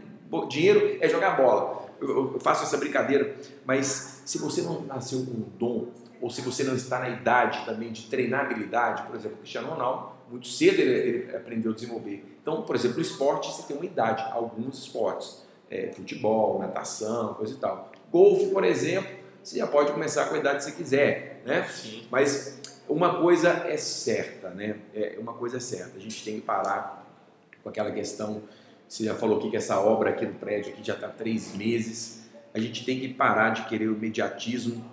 [0.49, 1.87] dinheiro é jogar bola.
[2.01, 3.35] Eu, eu faço essa brincadeira.
[3.65, 5.89] Mas se você não nasceu com um dom,
[6.21, 9.69] ou se você não está na idade também de treinar habilidade, por exemplo, o Cristiano
[9.69, 12.25] Ronaldo, muito cedo ele, ele aprendeu a desenvolver.
[12.41, 15.43] Então, por exemplo, o esporte, você tem uma idade, alguns esportes
[15.73, 17.91] é, futebol, natação, coisa e tal.
[18.13, 19.11] Golfe, por exemplo,
[19.43, 21.65] você já pode começar com a idade que você quiser, né?
[21.65, 22.07] Sim.
[22.11, 24.77] Mas uma coisa é certa, né?
[24.95, 27.03] É, uma coisa é certa, a gente tem que parar
[27.63, 28.43] com aquela questão,
[28.87, 32.29] você já falou aqui que essa obra aqui no prédio aqui já está três meses,
[32.53, 34.85] a gente tem que parar de querer o imediatismo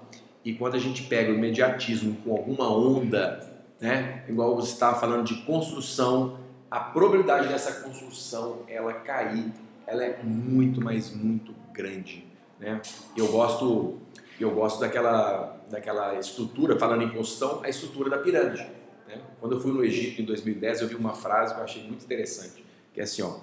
[0.45, 3.45] e quando a gente pega o imediatismo com alguma onda,
[3.81, 4.23] né?
[4.29, 6.39] Igual você estava falando de construção,
[6.71, 9.51] a probabilidade dessa construção ela cair
[9.89, 12.23] ela é muito, mas muito grande.
[12.59, 12.79] Né?
[13.17, 13.97] Eu gosto,
[14.39, 18.69] eu gosto daquela, daquela estrutura, falando em construção, a estrutura da pirâmide.
[19.07, 19.19] Né?
[19.39, 22.05] Quando eu fui no Egito em 2010, eu vi uma frase que eu achei muito
[22.05, 22.63] interessante,
[22.93, 23.39] que é assim, ó,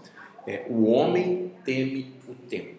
[0.47, 2.77] é, o homem teme o tempo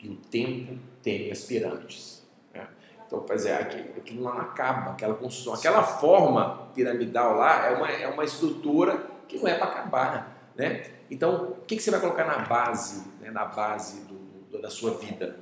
[0.00, 2.24] e o tempo teme as pirâmides.
[2.54, 2.68] Né?
[3.04, 3.56] Então, pois é,
[3.96, 9.38] aquilo não acaba, aquela construção, aquela forma piramidal lá é uma, é uma estrutura que
[9.38, 10.95] não é para acabar, né?
[11.10, 14.14] Então, o que, você vai colocar na base, né, na base do,
[14.50, 15.38] do, da sua vida?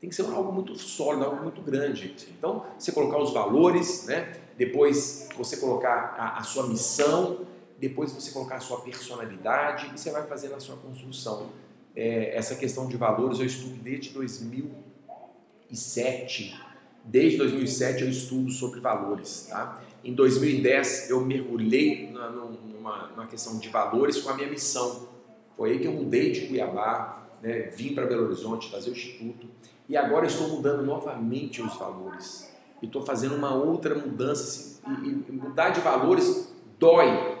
[0.00, 2.14] Tem que ser algo muito sólido, algo muito grande.
[2.36, 4.40] Então, você colocar os valores, né?
[4.56, 7.40] depois você colocar a, a sua missão,
[7.78, 11.50] depois você colocar a sua personalidade e você vai fazer a sua construção.
[11.96, 16.60] É, essa questão de valores eu estudo desde 2007.
[17.04, 19.46] Desde 2007 eu estudo sobre valores.
[19.50, 19.80] Tá?
[20.04, 25.08] Em 2010 eu mergulhei numa, numa questão de valores com a minha missão.
[25.56, 29.46] Foi aí que eu mudei de Cuiabá, né, vim para Belo Horizonte fazer o instituto
[29.88, 32.52] e agora estou mudando novamente os valores.
[32.82, 34.42] E estou fazendo uma outra mudança.
[34.42, 37.38] Assim, e, e mudar de valores dói,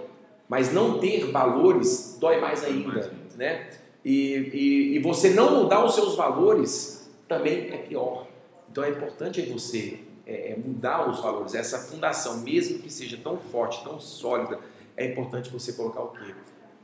[0.48, 3.12] mas não ter valores dói mais ainda.
[3.36, 3.68] Né?
[4.02, 8.26] E, e, e você não mudar os seus valores também é pior.
[8.70, 13.38] Então é importante você é, é, mudar os valores, essa fundação, mesmo que seja tão
[13.38, 14.58] forte, tão sólida,
[14.96, 16.34] é importante você colocar o quê?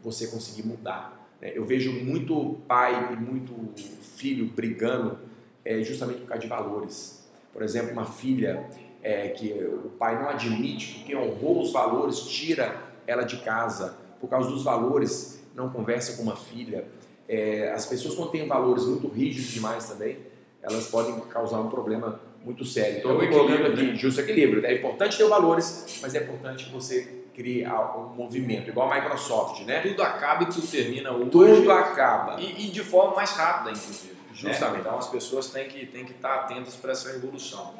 [0.02, 1.28] Você conseguir mudar.
[1.40, 1.52] Né?
[1.54, 3.54] Eu vejo muito pai e muito
[4.02, 5.18] filho brigando
[5.64, 7.26] é, justamente por causa de valores.
[7.52, 8.68] Por exemplo, uma filha
[9.02, 14.28] é, que o pai não admite porque honrou os valores, tira ela de casa por
[14.28, 16.86] causa dos valores, não conversa com uma filha.
[17.26, 20.18] É, as pessoas quando têm valores muito rígidos demais também,
[20.62, 22.98] elas podem causar um problema muito sério.
[22.98, 24.66] Então, É eu colocando equilíbrio, aqui justo equilíbrio.
[24.66, 29.64] É importante ter valores, mas é importante que você crie um movimento, igual a Microsoft,
[29.64, 29.80] né?
[29.80, 31.30] Tudo acaba e tudo termina hoje.
[31.30, 32.40] Tudo acaba.
[32.40, 34.14] E, e de forma mais rápida, inclusive.
[34.14, 34.20] né?
[34.32, 34.80] Justamente.
[34.80, 37.74] Então as pessoas têm que, têm que estar atentas para essa evolução.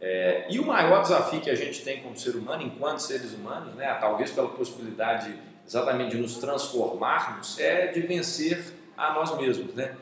[0.00, 3.74] É, e o maior desafio que a gente tem como ser humano, enquanto seres humanos,
[3.74, 5.34] né, talvez pela possibilidade
[5.66, 8.62] exatamente de nos transformarmos, é de vencer
[8.96, 9.74] a nós mesmos.
[9.74, 9.94] Né?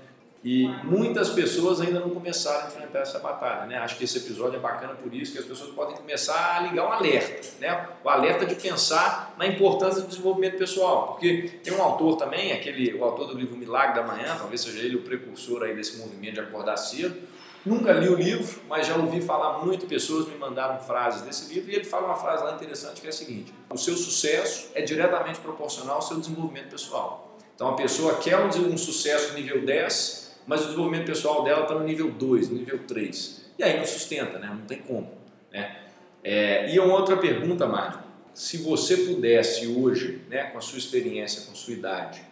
[0.44, 3.64] E muitas pessoas ainda não começaram a enfrentar essa batalha.
[3.64, 3.78] Né?
[3.78, 6.86] Acho que esse episódio é bacana por isso, que as pessoas podem começar a ligar
[6.86, 7.48] um alerta.
[7.58, 7.88] Né?
[8.04, 11.12] O alerta de pensar na importância do desenvolvimento pessoal.
[11.12, 14.80] Porque tem um autor também, aquele, o autor do livro Milagre da Manhã, talvez seja
[14.80, 17.16] ele o precursor aí desse movimento de acordar cedo.
[17.64, 21.70] Nunca li o livro, mas já ouvi falar muito, pessoas me mandaram frases desse livro,
[21.70, 24.82] e ele fala uma frase lá interessante que é a seguinte: o seu sucesso é
[24.82, 27.34] diretamente proporcional ao seu desenvolvimento pessoal.
[27.54, 31.84] Então a pessoa quer um, sucesso nível 10, mas o desenvolvimento pessoal dela está no
[31.84, 33.44] nível 2, no nível 3.
[33.58, 34.48] E aí não sustenta, né?
[34.48, 35.10] não tem como.
[35.52, 35.76] Né?
[36.22, 37.98] É, e uma outra pergunta, Mário:
[38.32, 42.22] se você pudesse hoje, né, com a sua experiência, com a sua idade,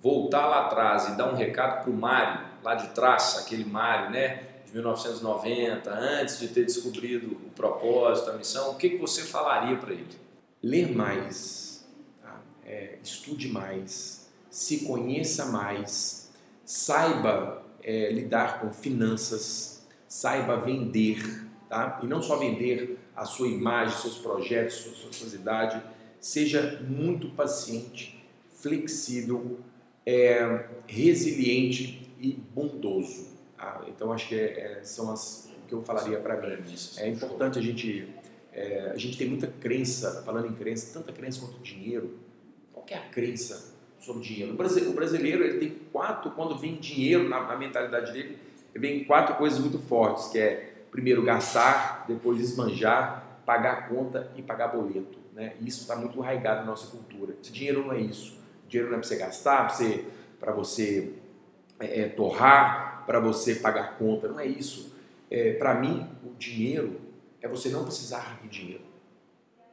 [0.00, 4.10] voltar lá atrás e dar um recado para o Mário, lá de trás, aquele Mário,
[4.10, 4.50] né?
[4.70, 9.76] de 1990, antes de ter descobrido o propósito, a missão, o que, que você falaria
[9.76, 10.06] para ele?
[10.62, 11.84] Ler mais,
[12.22, 12.40] tá?
[12.64, 16.19] é, estude mais, se conheça mais,
[16.70, 21.98] saiba é, lidar com finanças, saiba vender, tá?
[22.00, 25.82] e não só vender a sua imagem, seus projetos, sua sociedade,
[26.20, 29.58] seja muito paciente, flexível,
[30.06, 33.26] é, resiliente e bondoso.
[33.58, 36.74] Ah, então acho que é, é, são as que eu falaria para mim.
[36.98, 38.08] É importante a gente
[38.52, 42.16] é, a gente tem muita crença, falando em crença, tanta crença quanto dinheiro.
[42.72, 44.52] Qual é a crença sobre dinheiro?
[44.52, 48.38] O brasileiro, ele tem quatro, quando vem dinheiro na, na mentalidade dele,
[48.74, 54.68] vem quatro coisas muito fortes, que é primeiro gastar, depois esbanjar, pagar conta e pagar
[54.68, 55.18] boleto.
[55.34, 55.54] Né?
[55.60, 57.34] Isso está muito arraigado na nossa cultura.
[57.40, 58.38] Esse dinheiro não é isso.
[58.68, 60.04] Dinheiro não é para você gastar, para você,
[60.38, 61.12] pra você
[61.78, 64.28] é, torrar, para você pagar conta.
[64.28, 64.96] Não é isso.
[65.30, 67.00] É, para mim, o dinheiro
[67.40, 68.89] é você não precisar de dinheiro.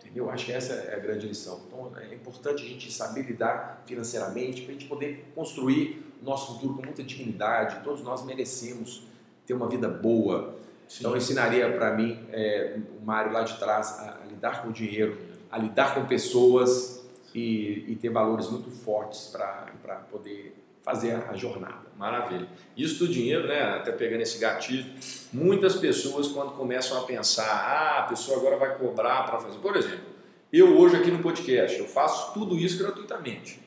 [0.07, 0.29] Entendeu?
[0.29, 1.59] Acho que essa é a grande lição.
[1.67, 6.53] Então, é importante a gente saber lidar financeiramente para a gente poder construir o nosso
[6.53, 7.83] futuro com muita dignidade.
[7.83, 9.03] Todos nós merecemos
[9.45, 10.55] ter uma vida boa.
[10.87, 10.99] Sim.
[10.99, 14.69] Então, eu ensinaria para mim, é, o Mário lá de trás, a, a, lidar com
[14.69, 15.17] o dinheiro,
[15.51, 17.05] a lidar com pessoas
[17.35, 20.55] e, e ter valores muito fortes para poder
[20.87, 21.85] fazer a jornada.
[21.97, 22.47] Maravilha.
[22.77, 23.61] Isso do dinheiro, né?
[23.61, 24.85] Até pegando esse gatilho,
[25.33, 29.57] muitas pessoas quando começam a pensar, ah, a pessoa agora vai cobrar para fazer.
[29.57, 30.05] Por exemplo,
[30.51, 33.59] eu hoje aqui no podcast, eu faço tudo isso gratuitamente.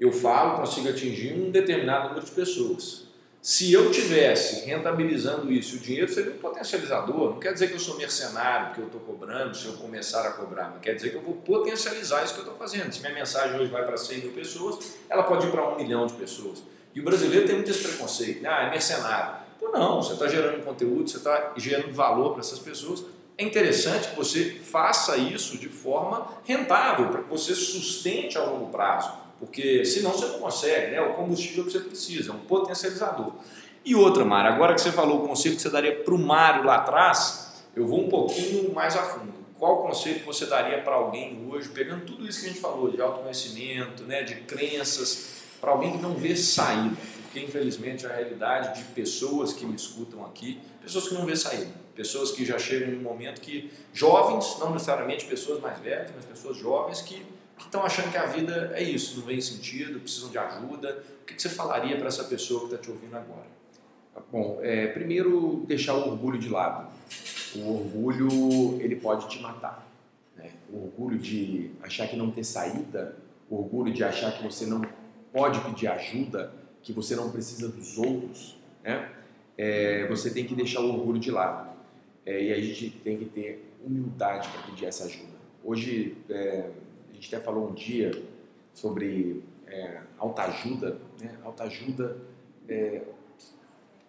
[0.00, 3.06] Eu falo, consigo atingir um determinado número de pessoas.
[3.44, 7.32] Se eu tivesse rentabilizando isso, o dinheiro seria um potencializador.
[7.32, 10.32] Não quer dizer que eu sou mercenário porque eu estou cobrando, se eu começar a
[10.32, 10.70] cobrar.
[10.70, 12.90] Não quer dizer que eu vou potencializar isso que eu estou fazendo.
[12.90, 16.06] Se minha mensagem hoje vai para 100 mil pessoas, ela pode ir para um milhão
[16.06, 16.62] de pessoas.
[16.94, 18.46] E o brasileiro tem muito esse preconceito.
[18.46, 19.36] Ah, é mercenário.
[19.60, 23.04] Pô, não, você está gerando conteúdo, você está gerando valor para essas pessoas.
[23.36, 28.70] É interessante que você faça isso de forma rentável, para que você sustente a longo
[28.70, 29.23] prazo.
[29.44, 31.00] Porque senão você não consegue, né?
[31.00, 33.32] O combustível que você precisa, é um potencializador.
[33.84, 36.64] E outra, Mário, agora que você falou o conselho que você daria para o Mário
[36.64, 39.34] lá atrás, eu vou um pouquinho mais a fundo.
[39.58, 42.90] Qual conselho que você daria para alguém hoje, pegando tudo isso que a gente falou,
[42.90, 46.96] de autoconhecimento, né, de crenças, para alguém que não vê saída?
[47.22, 51.70] Porque infelizmente a realidade de pessoas que me escutam aqui, pessoas que não vê saída,
[51.94, 56.24] pessoas que já chegam em um momento que, jovens, não necessariamente pessoas mais velhas, mas
[56.24, 57.24] pessoas jovens que
[57.64, 61.02] que estão achando que a vida é isso, não vem sentido, precisam de ajuda.
[61.22, 63.46] O que, você falaria para essa pessoa que está te ouvindo agora?
[64.30, 66.92] Bom, é, primeiro deixar o orgulho de lado.
[67.56, 69.88] O orgulho ele pode te matar.
[70.36, 70.50] Né?
[70.70, 73.16] O orgulho de achar que não tem saída,
[73.48, 74.82] o orgulho de achar que você não
[75.32, 76.52] pode pedir ajuda,
[76.82, 79.10] que você não precisa dos outros, né?
[79.56, 81.70] É, você tem que deixar o orgulho de lado.
[82.26, 85.34] É, e a gente tem que ter humildade para pedir essa ajuda.
[85.62, 86.70] Hoje é,
[87.24, 88.10] gente até falou um dia
[88.74, 91.34] sobre é, autoajuda, né?
[91.42, 92.18] Autoajuda,
[92.68, 93.02] é,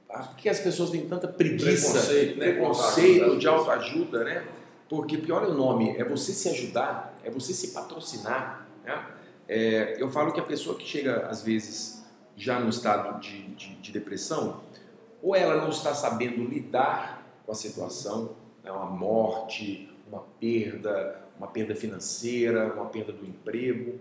[0.07, 2.51] por que as pessoas têm tanta preguiça, preconceito, né?
[2.51, 4.45] preconceito de autoajuda, né?
[4.89, 9.05] Porque pior é o nome, é você se ajudar, é você se patrocinar, né?
[9.47, 12.03] É, eu falo que a pessoa que chega, às vezes,
[12.36, 14.61] já no estado de, de, de depressão,
[15.22, 18.72] ou ela não está sabendo lidar com a situação, né?
[18.72, 24.00] uma morte, uma perda, uma perda financeira, uma perda do emprego,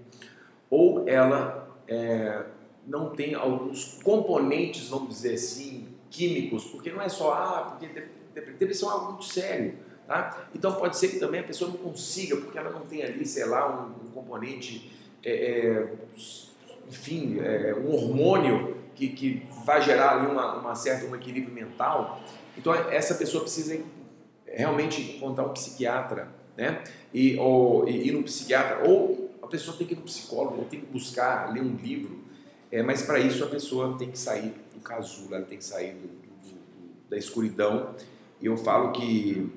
[0.70, 2.44] ou ela é,
[2.86, 8.08] não tem alguns componentes, vamos dizer assim, químicos, porque não é só, ah, porque
[8.58, 9.74] depressão é algo muito sério.
[10.06, 10.48] Tá?
[10.54, 13.46] Então pode ser que também a pessoa não consiga, porque ela não tem ali, sei
[13.46, 14.92] lá, um, um componente,
[15.24, 15.92] é, é,
[16.88, 22.20] enfim, é, um hormônio que, que vai gerar ali uma, uma certa, um equilíbrio mental.
[22.56, 23.80] Então essa pessoa precisa
[24.46, 26.82] realmente encontrar um psiquiatra, né?
[27.12, 30.64] E, ou e ir no psiquiatra, ou a pessoa tem que ir no psicólogo, ou
[30.64, 32.24] tem que buscar, ler um livro.
[32.70, 35.94] É, mas para isso a pessoa tem que sair do casulo, ela tem que sair
[35.94, 37.94] do, do, do, da escuridão.
[38.40, 39.50] E eu falo que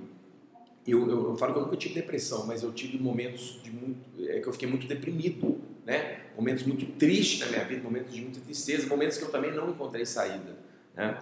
[0.88, 4.00] eu, eu, eu, falo que eu nunca tive depressão, mas eu tive momentos de muito,
[4.30, 6.22] é, que eu fiquei muito deprimido, né?
[6.36, 9.70] Momentos muito tristes na minha vida, momentos de muita tristeza, momentos que eu também não
[9.70, 10.58] encontrei saída,
[10.96, 11.20] né?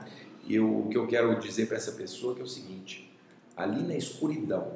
[0.48, 3.12] E eu, o que eu quero dizer para essa pessoa é, é o seguinte:
[3.58, 4.74] ali na escuridão,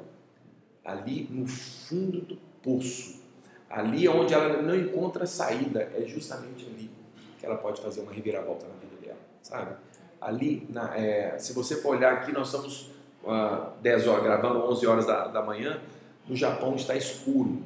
[0.84, 3.20] ali no fundo do poço,
[3.68, 6.90] ali onde ela não encontra saída, é justamente ali
[7.38, 9.74] que ela pode fazer uma reviravolta na vida dela, sabe?
[10.20, 12.90] Ali, na, é, se você for olhar aqui, nós estamos
[13.24, 15.80] uh, 10 horas, gravando 11 horas da, da manhã,
[16.28, 17.62] no Japão está escuro,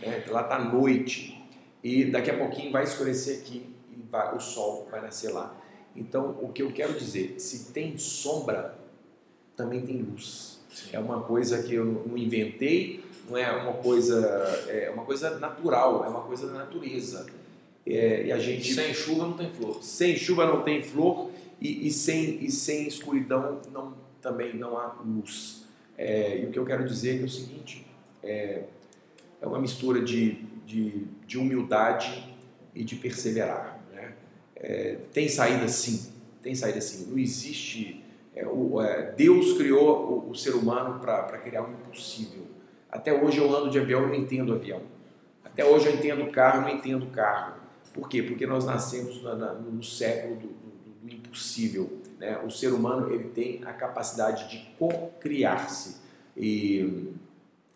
[0.00, 0.24] né?
[0.28, 1.40] lá está noite,
[1.82, 5.54] e daqui a pouquinho vai escurecer aqui e vai, o sol vai nascer lá.
[5.94, 8.76] Então, o que eu quero dizer, se tem sombra,
[9.56, 10.60] também tem luz.
[10.92, 14.18] É uma coisa que eu não inventei, não é uma coisa,
[14.68, 17.26] é uma coisa natural, é uma coisa da natureza.
[17.86, 19.82] É, e a gente sem chuva não tem flor.
[19.82, 24.96] Sem chuva não tem flor e, e sem e sem escuridão não também não há
[25.04, 25.64] luz.
[25.98, 27.86] É, e o que eu quero dizer é, é o seguinte:
[28.22, 28.62] é,
[29.40, 32.34] é uma mistura de, de, de, humildade
[32.74, 33.80] e de perseverar.
[33.92, 34.14] Né?
[34.56, 37.10] É, tem saída sim, tem saída sim.
[37.10, 38.01] Não existe.
[38.34, 42.46] É, o, é, Deus criou o, o ser humano para criar o impossível.
[42.90, 44.82] Até hoje eu ando de avião e não entendo avião.
[45.44, 47.60] Até hoje eu entendo carro e não entendo carro.
[47.92, 48.22] Por quê?
[48.22, 52.00] Porque nós nascemos na, na, no século do, do, do impossível.
[52.18, 52.38] Né?
[52.44, 56.00] O ser humano ele tem a capacidade de co-criar-se.
[56.34, 57.12] E,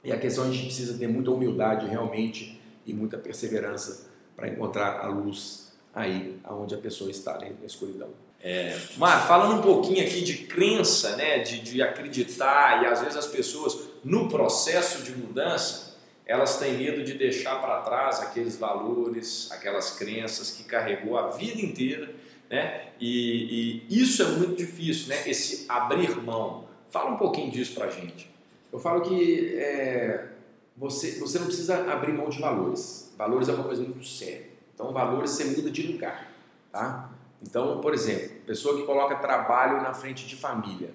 [0.02, 4.48] e a questão é a gente precisa ter muita humildade realmente e muita perseverança para
[4.48, 7.52] encontrar a luz aí aonde a pessoa está, né?
[7.59, 8.11] na escuridão.
[8.49, 13.16] É, Mar, falando um pouquinho aqui de crença, né, de, de acreditar, e às vezes
[13.16, 19.51] as pessoas, no processo de mudança, elas têm medo de deixar para trás aqueles valores,
[19.51, 22.14] aquelas crenças que carregou a vida inteira
[22.49, 22.88] né?
[23.01, 25.28] E, e, isso é muito difícil, né?
[25.28, 26.66] Esse abrir mão.
[26.90, 28.30] Fala um pouquinho disso para gente.
[28.72, 30.28] Eu falo que é,
[30.76, 33.12] você, você não precisa abrir mão de valores.
[33.18, 34.47] Valores é uma coisa muito séria.
[34.74, 36.30] Então, valores você muda de lugar,
[36.70, 37.05] tá?
[37.43, 40.91] Então, por exemplo, pessoa que coloca trabalho na frente de família,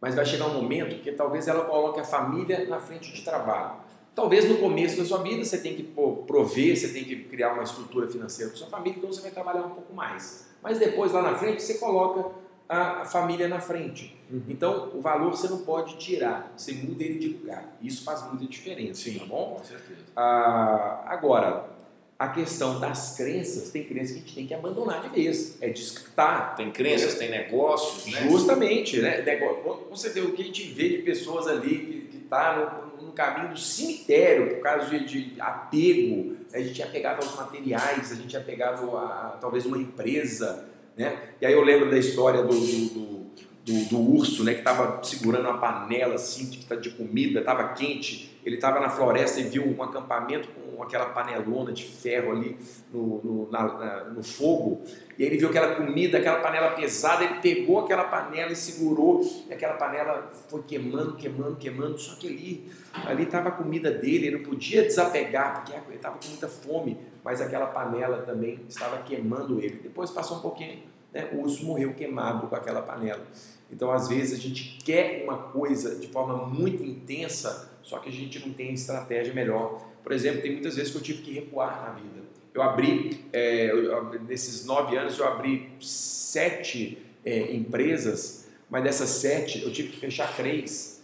[0.00, 3.72] mas vai chegar um momento que talvez ela coloque a família na frente de trabalho.
[4.14, 7.62] Talvez no começo da sua vida você tem que prover, você tem que criar uma
[7.62, 10.46] estrutura financeira para sua família, então você vai trabalhar um pouco mais.
[10.62, 12.30] Mas depois, lá na frente, você coloca
[12.68, 14.16] a família na frente.
[14.30, 14.42] Uhum.
[14.48, 17.76] Então, o valor você não pode tirar, você muda ele de lugar.
[17.80, 19.56] Isso faz muita diferença, Sim, tá bom?
[19.58, 20.00] Com certeza.
[20.16, 21.75] Ah, agora,
[22.18, 25.58] a questão das crenças, tem crenças que a gente tem que abandonar de vez.
[25.60, 26.56] É descartar.
[26.56, 28.26] Tem crenças, tem negócios, né?
[28.28, 29.20] Justamente, né?
[29.20, 33.06] Negócio, você vê o que a gente vê de pessoas ali que estão tá no,
[33.06, 38.10] no, caminho do cemitério por causa de, de apego, a gente é apegado aos materiais,
[38.12, 41.18] a gente é apegado a talvez uma empresa, né?
[41.38, 43.26] E aí eu lembro da história do, do,
[43.62, 44.54] do, do urso, né?
[44.54, 49.38] Que estava segurando uma panela assim de, de comida, estava quente, ele estava na floresta
[49.38, 52.58] e viu um acampamento com aquela panelona de ferro ali
[52.92, 54.82] no, no, na, na, no fogo,
[55.18, 59.52] e ele viu aquela comida, aquela panela pesada, ele pegou aquela panela e segurou, e
[59.52, 62.70] aquela panela foi queimando, queimando, queimando, só que ali
[63.04, 66.98] ali estava a comida dele, ele não podia desapegar, porque ele estava com muita fome,
[67.22, 69.80] mas aquela panela também estava queimando ele.
[69.82, 73.24] Depois passou um pouquinho, né, o urso morreu queimado com aquela panela.
[73.70, 78.12] Então, às vezes, a gente quer uma coisa de forma muito intensa, só que a
[78.12, 79.82] gente não tem estratégia melhor.
[80.06, 82.24] Por exemplo, tem muitas vezes que eu tive que recuar na vida.
[82.54, 89.64] Eu abri, é, eu, nesses nove anos, eu abri sete é, empresas, mas dessas sete
[89.64, 90.96] eu tive que fechar três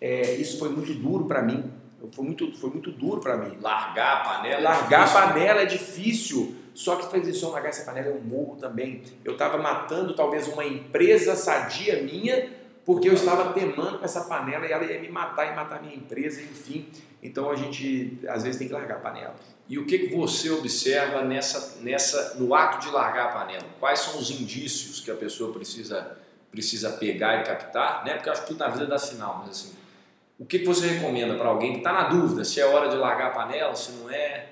[0.00, 1.70] é, isso foi muito duro para mim.
[2.12, 3.58] Foi muito, foi muito duro para mim.
[3.60, 4.54] Largar a panela.
[4.54, 6.56] É largar é a panela é difícil.
[6.72, 9.02] Só que fez isso, largar essa panela eu morro também.
[9.22, 12.48] Eu estava matando talvez uma empresa sadia minha,
[12.84, 15.94] porque eu estava temando com essa panela e ela ia me matar e matar minha
[15.94, 16.88] empresa, enfim.
[17.22, 19.34] Então a gente às vezes tem que largar a panela.
[19.68, 23.64] E o que, que você observa nessa, nessa, no ato de largar a panela?
[23.78, 26.16] Quais são os indícios que a pessoa precisa,
[26.50, 28.04] precisa pegar e captar?
[28.04, 28.14] Né?
[28.14, 29.76] Porque eu acho que tudo na vida dá sinal, mas assim,
[30.38, 33.28] o que você recomenda para alguém que está na dúvida se é hora de largar
[33.28, 34.46] a panela, se não é?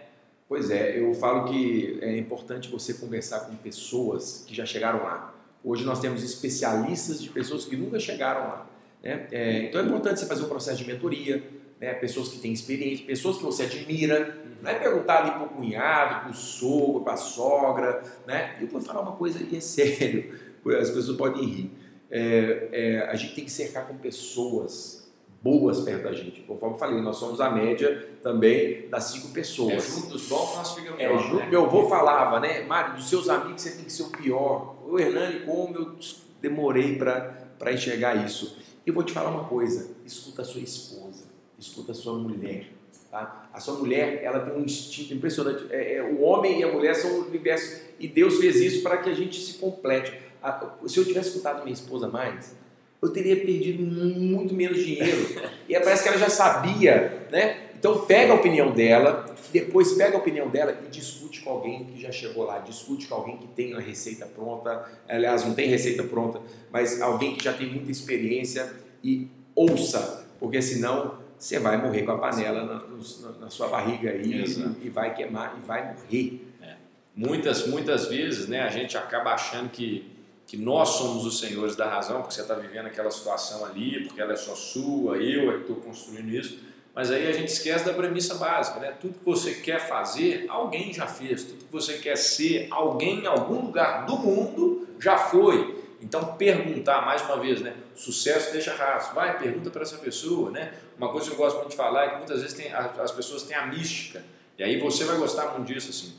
[0.48, 5.34] Pois é, eu falo que é importante você conversar com pessoas que já chegaram lá.
[5.62, 8.66] Hoje nós temos especialistas de pessoas que nunca chegaram lá.
[9.02, 9.26] Né?
[9.30, 11.42] É, então é importante você fazer um processo de mentoria,
[11.80, 11.94] né?
[11.94, 14.38] pessoas que têm experiência, pessoas que você admira.
[14.62, 18.02] Não é perguntar ali para o cunhado, para o sogro, para a sogra.
[18.26, 18.56] Né?
[18.60, 20.34] Eu vou falar uma coisa e é sério,
[20.80, 21.70] as pessoas podem rir.
[22.10, 24.98] É, é, a gente tem que cercar com pessoas
[25.42, 26.40] boas perto da gente.
[26.42, 29.72] Conforme eu falei, nós somos a média também das cinco pessoas.
[29.72, 31.48] É, junto dos bons nós ficamos é, junto, né?
[31.48, 32.62] Meu avô falava, né?
[32.62, 34.74] Mário, dos seus amigos você tem que ser o pior.
[34.88, 35.96] O Hernani, como eu
[36.40, 38.58] demorei para enxergar isso.
[38.86, 41.24] E vou te falar uma coisa: escuta a sua esposa,
[41.58, 42.70] escuta a sua mulher.
[43.10, 43.48] Tá?
[43.52, 45.66] A sua mulher, ela tem um instinto impressionante.
[45.70, 48.98] É, é, o homem e a mulher são o universo e Deus fez isso para
[48.98, 50.12] que a gente se complete.
[50.42, 52.54] A, se eu tivesse escutado minha esposa mais,
[53.00, 55.26] eu teria perdido muito menos dinheiro.
[55.68, 57.67] E parece que ela já sabia, né?
[57.78, 62.00] Então pega a opinião dela, depois pega a opinião dela e discute com alguém que
[62.00, 66.02] já chegou lá, discute com alguém que tem a receita pronta, aliás, não tem receita
[66.02, 66.40] pronta,
[66.72, 68.70] mas alguém que já tem muita experiência
[69.02, 74.10] e ouça, porque senão você vai morrer com a panela na, na, na sua barriga
[74.10, 76.48] aí e, e, vai queimar e vai morrer.
[76.60, 76.74] É.
[77.14, 80.18] Muitas, muitas vezes né, a gente acaba achando que
[80.48, 84.18] que nós somos os senhores da razão, porque você está vivendo aquela situação ali, porque
[84.18, 86.58] ela é só sua, eu é que estou construindo isso.
[86.98, 88.92] Mas aí a gente esquece da premissa básica, né?
[89.00, 91.44] Tudo que você quer fazer, alguém já fez.
[91.44, 95.80] Tudo que você quer ser, alguém em algum lugar do mundo já foi.
[96.02, 97.72] Então perguntar, mais uma vez, né?
[97.94, 99.14] Sucesso deixa rastro.
[99.14, 100.72] Vai, pergunta para essa pessoa, né?
[100.96, 103.44] Uma coisa que eu gosto muito de falar é que muitas vezes tem, as pessoas
[103.44, 104.20] têm a mística.
[104.58, 106.12] E aí você vai gostar muito disso, assim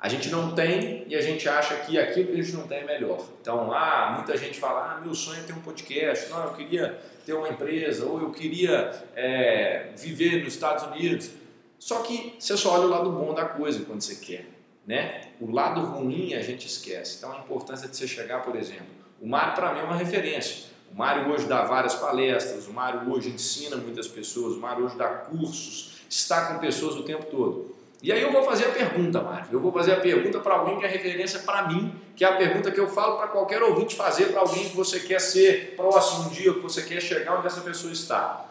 [0.00, 2.78] a gente não tem e a gente acha que aquilo que a gente não tem
[2.78, 3.22] é melhor.
[3.42, 6.98] Então, ah, muita gente fala, ah, meu sonho é ter um podcast, não, eu queria
[7.26, 11.30] ter uma empresa, ou eu queria é, viver nos Estados Unidos.
[11.78, 14.46] Só que você só olha o lado bom da coisa quando você quer,
[14.86, 15.20] né?
[15.38, 17.18] O lado ruim a gente esquece.
[17.18, 18.86] Então, a importância de você chegar, por exemplo,
[19.20, 20.70] o Mário para mim é uma referência.
[20.90, 24.96] O Mário hoje dá várias palestras, o Mário hoje ensina muitas pessoas, o Mário hoje
[24.96, 27.79] dá cursos, está com pessoas o tempo todo.
[28.02, 29.48] E aí eu vou fazer a pergunta, Mário.
[29.52, 32.36] Eu vou fazer a pergunta para alguém que é referência para mim, que é a
[32.36, 36.26] pergunta que eu falo para qualquer ouvinte fazer para alguém que você quer ser próximo
[36.26, 38.46] um dia, que você quer chegar onde essa pessoa está.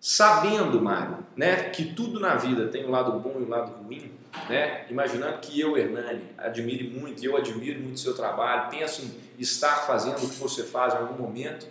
[0.00, 4.10] Sabendo, Mário, né, que tudo na vida tem um lado bom e um lado ruim,
[4.48, 9.12] né, imaginando que eu, Hernani, admire muito, eu admiro muito o seu trabalho, penso em
[9.38, 11.66] estar fazendo o que você faz em algum momento,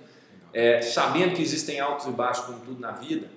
[0.54, 3.28] é, sabendo que existem altos e baixos como tudo na vida,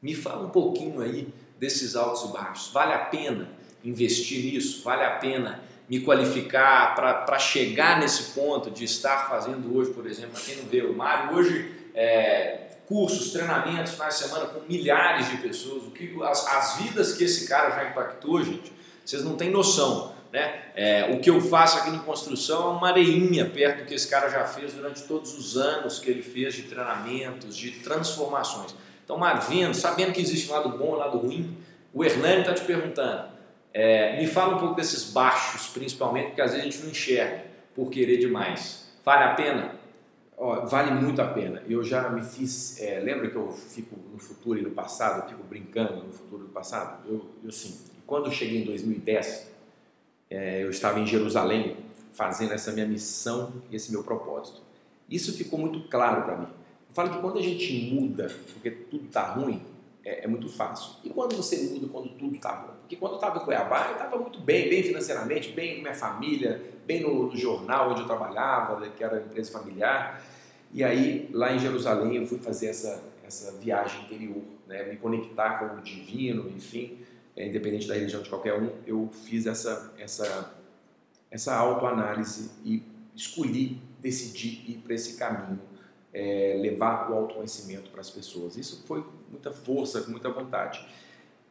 [0.00, 1.28] me fala um pouquinho aí
[1.58, 2.72] desses altos e baixos.
[2.72, 3.48] Vale a pena
[3.84, 4.82] investir nisso?
[4.82, 10.32] Vale a pena me qualificar para chegar nesse ponto de estar fazendo hoje, por exemplo,
[10.32, 15.30] para quem não vê o Mário, hoje é, cursos, treinamentos, finais de semana com milhares
[15.30, 18.72] de pessoas, o que, as, as vidas que esse cara já impactou, gente,
[19.04, 20.16] vocês não têm noção.
[20.30, 20.62] Né?
[20.74, 24.08] É, o que eu faço aqui em construção é uma areinha perto do que esse
[24.08, 28.74] cara já fez durante todos os anos que ele fez de treinamentos, de transformações.
[29.08, 31.56] Então, Mar, vendo, sabendo que existe um lado bom um lado ruim,
[31.94, 33.30] o Hernani está te perguntando,
[33.72, 37.42] é, me fala um pouco desses baixos, principalmente, porque às vezes a gente não enxerga
[37.74, 38.86] por querer demais.
[39.02, 39.74] Vale a pena?
[40.66, 41.62] Vale muito a pena.
[41.66, 42.78] Eu já me fiz.
[42.82, 46.42] É, lembra que eu fico no futuro e no passado, eu fico brincando no futuro
[46.42, 47.08] e no passado?
[47.08, 49.50] Eu, eu assim, quando eu cheguei em 2010,
[50.28, 51.78] é, eu estava em Jerusalém
[52.12, 54.60] fazendo essa minha missão e esse meu propósito.
[55.08, 56.58] Isso ficou muito claro para mim.
[56.88, 59.62] Eu falo que quando a gente muda, porque tudo está ruim,
[60.04, 60.92] é, é, muito fácil.
[61.04, 62.72] E quando você muda, quando tudo está bom?
[62.80, 65.94] Porque quando eu estava em Cuiabá, eu estava muito bem, bem financeiramente, bem com minha
[65.94, 70.22] família, bem no, no, jornal onde eu trabalhava, que era empresa familiar.
[70.72, 75.58] E aí, lá em Jerusalém, eu fui fazer essa, essa viagem interior, né, me conectar
[75.58, 76.98] com o divino, enfim,
[77.36, 80.54] é, independente da religião de qualquer um, eu fiz essa, essa,
[81.30, 82.82] essa autoanálise e
[83.14, 85.67] escolhi, decidi ir para esse caminho
[86.18, 88.56] é, levar o autoconhecimento para as pessoas.
[88.56, 90.84] Isso foi muita força, com muita vontade.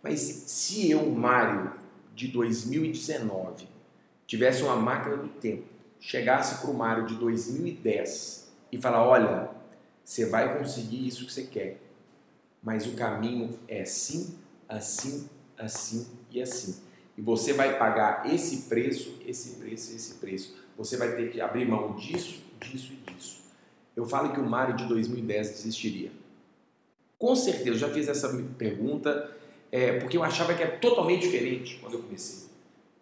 [0.03, 1.72] Mas se eu, Mário,
[2.13, 3.65] de 2019,
[4.26, 5.63] tivesse uma máquina do tempo,
[6.01, 9.49] chegasse para o Mário de 2010 e falar: olha,
[10.03, 11.80] você vai conseguir isso que você quer,
[12.61, 14.38] mas o caminho é assim,
[14.68, 16.84] assim, assim e assim.
[17.18, 20.57] E você vai pagar esse preço, esse preço, esse preço.
[20.78, 23.47] Você vai ter que abrir mão disso, disso e disso
[23.98, 26.12] eu falo que o Mário de 2010 desistiria.
[27.18, 29.36] Com certeza, já fiz essa pergunta
[29.72, 32.48] é, porque eu achava que era totalmente diferente quando eu comecei.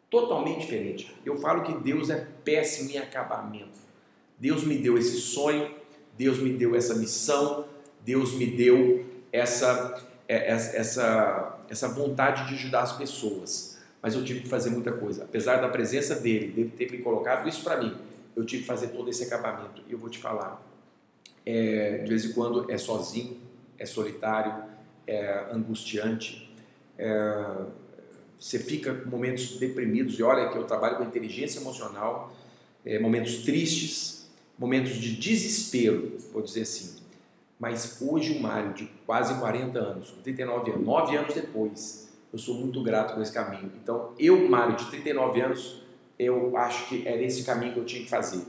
[0.09, 1.13] Totalmente diferente.
[1.25, 3.77] Eu falo que Deus é péssimo em acabamento.
[4.39, 5.69] Deus me deu esse sonho,
[6.17, 7.65] Deus me deu essa missão,
[7.99, 13.77] Deus me deu essa, é, essa, essa vontade de ajudar as pessoas.
[14.01, 15.25] mas eu tive que fazer muita coisa.
[15.25, 17.97] Apesar da presença dele, dele ter me colocado isso para mim,
[18.33, 19.81] eu tive que fazer todo esse acabamento.
[19.89, 20.63] E eu vou te falar,
[21.45, 23.37] é, de vez em quando é sozinho,
[23.77, 24.63] é solitário,
[25.05, 26.49] é angustiante,
[26.97, 27.65] é,
[28.39, 30.17] você fica com momentos deprimidos.
[30.17, 32.35] E olha que eu trabalho com inteligência emocional,
[32.85, 36.95] é, momentos tristes, momentos de desespero, vou dizer assim.
[37.59, 42.55] Mas hoje o Mário, de quase 40 anos, 39 anos, 9 anos depois, eu sou
[42.55, 43.71] muito grato por esse caminho.
[43.81, 45.81] Então, eu, Mário, de 39 anos,
[46.19, 48.43] eu acho que era esse caminho que eu tinha que fazer.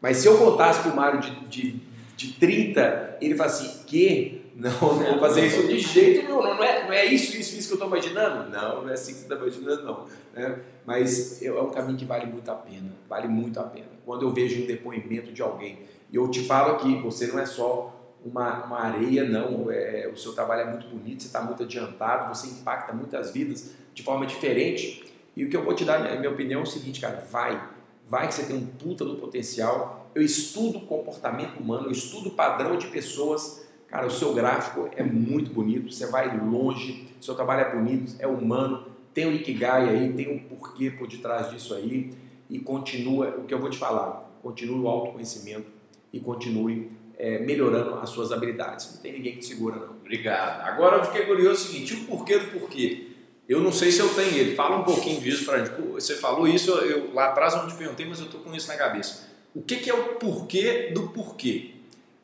[0.00, 1.80] Mas se eu contasse para o Mário de, de,
[2.18, 4.42] de 30, ele fala assim, que?
[4.56, 7.68] Não, não vou fazer isso de jeito nenhum, não é, não é isso, isso, isso
[7.68, 8.50] que eu estou imaginando?
[8.50, 10.06] Não, não é assim que você está imaginando, não.
[10.34, 10.58] Né?
[10.84, 13.86] Mas é um caminho que vale muito a pena, vale muito a pena.
[14.04, 15.78] Quando eu vejo um depoimento de alguém,
[16.10, 17.94] e eu te falo aqui, você não é só
[18.24, 19.70] uma, uma areia, não.
[19.70, 23.70] É, o seu trabalho é muito bonito, você está muito adiantado, você impacta muitas vidas
[23.94, 25.04] de forma diferente.
[25.36, 27.62] E o que eu vou te dar, minha, minha opinião é o seguinte, cara, vai,
[28.04, 29.97] vai que você tem um puta do potencial.
[30.18, 33.64] Eu estudo comportamento humano, eu estudo padrão de pessoas.
[33.86, 38.26] Cara, o seu gráfico é muito bonito, você vai longe, seu trabalho é bonito, é
[38.26, 42.10] humano, tem o Ikigai aí, tem um porquê por detrás disso aí
[42.50, 45.68] e continua, o que eu vou te falar, continue o autoconhecimento
[46.12, 48.94] e continue é, melhorando as suas habilidades.
[48.96, 49.90] Não tem ninguém que te segura, não.
[50.00, 50.66] Obrigado.
[50.66, 53.06] Agora eu fiquei curioso o seguinte: o porquê do porquê?
[53.48, 54.56] Eu não sei se eu tenho ele.
[54.56, 55.80] Fala um pouquinho disso para gente.
[55.92, 58.66] Você falou isso, eu, lá atrás eu não te perguntei, mas eu estou com isso
[58.66, 59.28] na cabeça.
[59.54, 61.74] O que, que é o porquê do porquê?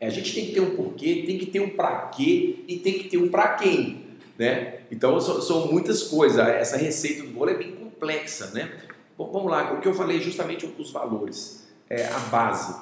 [0.01, 2.79] É, a gente tem que ter um porquê, tem que ter um para quê e
[2.79, 4.05] tem que ter um para quem.
[4.39, 4.81] Né?
[4.91, 6.39] Então são, são, muitas coisas.
[6.39, 8.51] Essa receita do bolo é bem complexa.
[8.53, 8.73] Né?
[9.17, 12.77] Bom, vamos lá, o que eu falei justamente os valores, é, a base.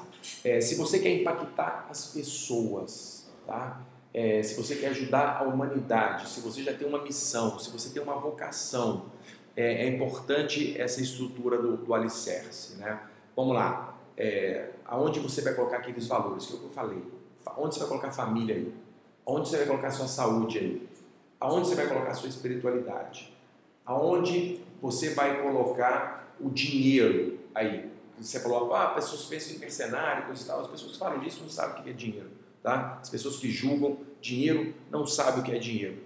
[0.44, 3.82] É, se você quer impactar as pessoas, tá?
[4.14, 7.88] É, se você quer ajudar a humanidade, se você já tem uma missão, se você
[7.90, 9.06] tem uma vocação,
[9.56, 12.76] é, é importante essa estrutura do, do alicerce.
[12.76, 12.98] Né?
[13.34, 17.02] Vamos lá, é, aonde você vai colocar aqueles valores que eu falei?
[17.56, 18.74] Onde você vai colocar a família aí?
[19.26, 20.88] Onde você vai colocar a sua saúde aí?
[21.40, 23.32] Aonde você vai colocar a sua espiritualidade?
[23.84, 27.90] Aonde você vai colocar o dinheiro aí?
[28.20, 30.60] Você falou, ah, pessoas pensam em mercenário, coisa e tal.
[30.60, 32.30] As pessoas que falam disso não sabem o que é dinheiro.
[32.62, 32.98] Tá?
[33.02, 35.98] As pessoas que julgam dinheiro não sabem o que é dinheiro.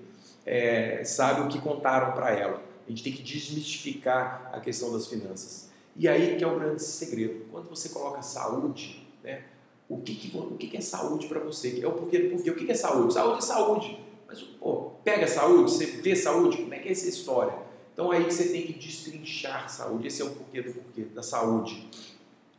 [0.47, 2.63] É, sabem o que contaram para ela.
[2.87, 5.66] A gente tem que desmistificar a questão das finanças.
[5.99, 7.47] E aí que é o grande segredo.
[7.51, 9.45] Quando você coloca saúde, né,
[9.89, 11.81] o, que, que, o que, que é saúde para você?
[11.83, 12.51] É o porquê, porquê.
[12.51, 13.15] O que, que é saúde?
[13.15, 14.01] Saúde é saúde.
[14.27, 17.55] Mas, pô, pega saúde, você vê saúde, como é que é essa história?
[17.93, 20.09] Então aí você tem que destrinchar saúde.
[20.09, 21.89] Esse é o porquê do porquê da saúde.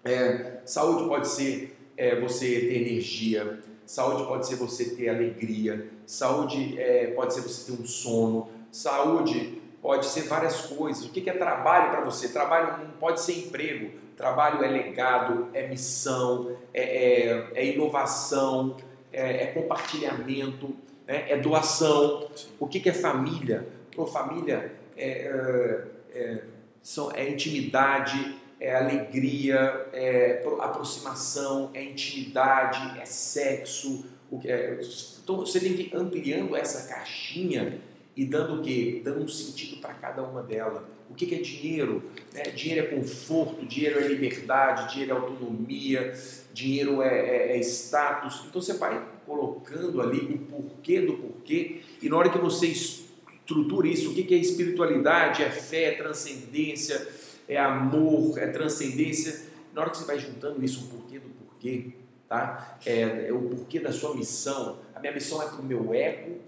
[0.04, 6.80] É, saúde pode ser é, você ter energia, saúde pode ser você ter alegria, saúde
[6.80, 11.06] é, pode ser você ter um sono, saúde pode ser várias coisas.
[11.06, 12.30] O que é trabalho para você?
[12.30, 18.76] Trabalho não pode ser emprego, trabalho é legado, é missão, é, é, é inovação,
[19.12, 20.76] é, é compartilhamento,
[21.06, 21.26] né?
[21.30, 22.28] é doação.
[22.60, 23.68] O que é família?
[23.96, 26.44] Pô, família é, é, é,
[26.82, 34.06] são, é intimidade, é alegria, é aproximação, é intimidade, é sexo.
[34.44, 34.80] É,
[35.24, 37.80] então você tem que ir ampliando essa caixinha
[38.18, 39.00] e dando o quê?
[39.06, 40.82] Dando um sentido para cada uma delas.
[41.08, 42.04] O que, que é dinheiro?
[42.34, 46.14] É, dinheiro é conforto, dinheiro é liberdade, dinheiro é autonomia,
[46.52, 48.44] dinheiro é, é, é, status.
[48.50, 53.88] Então você vai colocando ali o porquê do porquê, e na hora que você estrutura
[53.88, 54.12] isso.
[54.12, 55.44] O que é espiritualidade?
[55.44, 57.08] É fé, é transcendência,
[57.48, 59.46] é amor, é transcendência.
[59.74, 61.92] Na hora que você vai juntando isso, o porquê do porquê,
[62.28, 62.80] tá?
[62.84, 64.80] É, é o porquê da sua missão.
[64.96, 66.40] A minha missão é para o meu ego,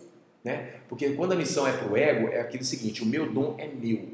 [0.44, 0.76] né?
[0.88, 3.68] Porque quando a missão é para o ego, é aquilo seguinte: o meu dom é
[3.68, 4.08] meu.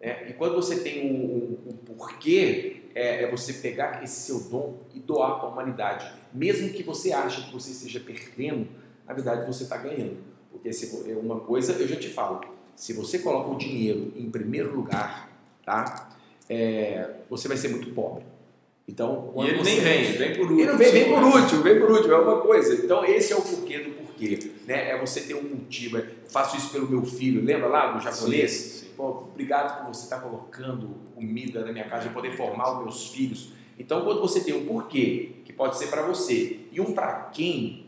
[0.00, 0.28] Né?
[0.30, 5.38] E quando você tem um porquê, é, é, você pegar esse seu dom e doar
[5.38, 6.12] para a humanidade.
[6.32, 8.68] Mesmo que você ache que você esteja perdendo,
[9.06, 10.16] na verdade você está ganhando.
[10.50, 12.40] Porque se, é uma coisa eu já te falo,
[12.74, 15.30] se você coloca o dinheiro em primeiro lugar,
[15.64, 16.10] tá?
[16.48, 18.24] É, você vai ser muito pobre.
[18.88, 20.60] Então, e ele nem vem, vem por último.
[20.60, 22.74] Ele vem, vem por último, vem por último, é uma coisa.
[22.74, 24.07] Então, esse é o porquê do porquê.
[24.66, 24.90] Né?
[24.90, 25.98] É você ter um motivo.
[25.98, 28.50] É, faço isso pelo meu filho, lembra lá do japonês?
[28.50, 28.92] Sim, sim.
[28.96, 33.08] Pô, obrigado por você estar colocando comida na minha casa, eu poder formar os meus
[33.08, 33.52] filhos.
[33.78, 37.86] Então, quando você tem um porquê, que pode ser para você, e um para quem,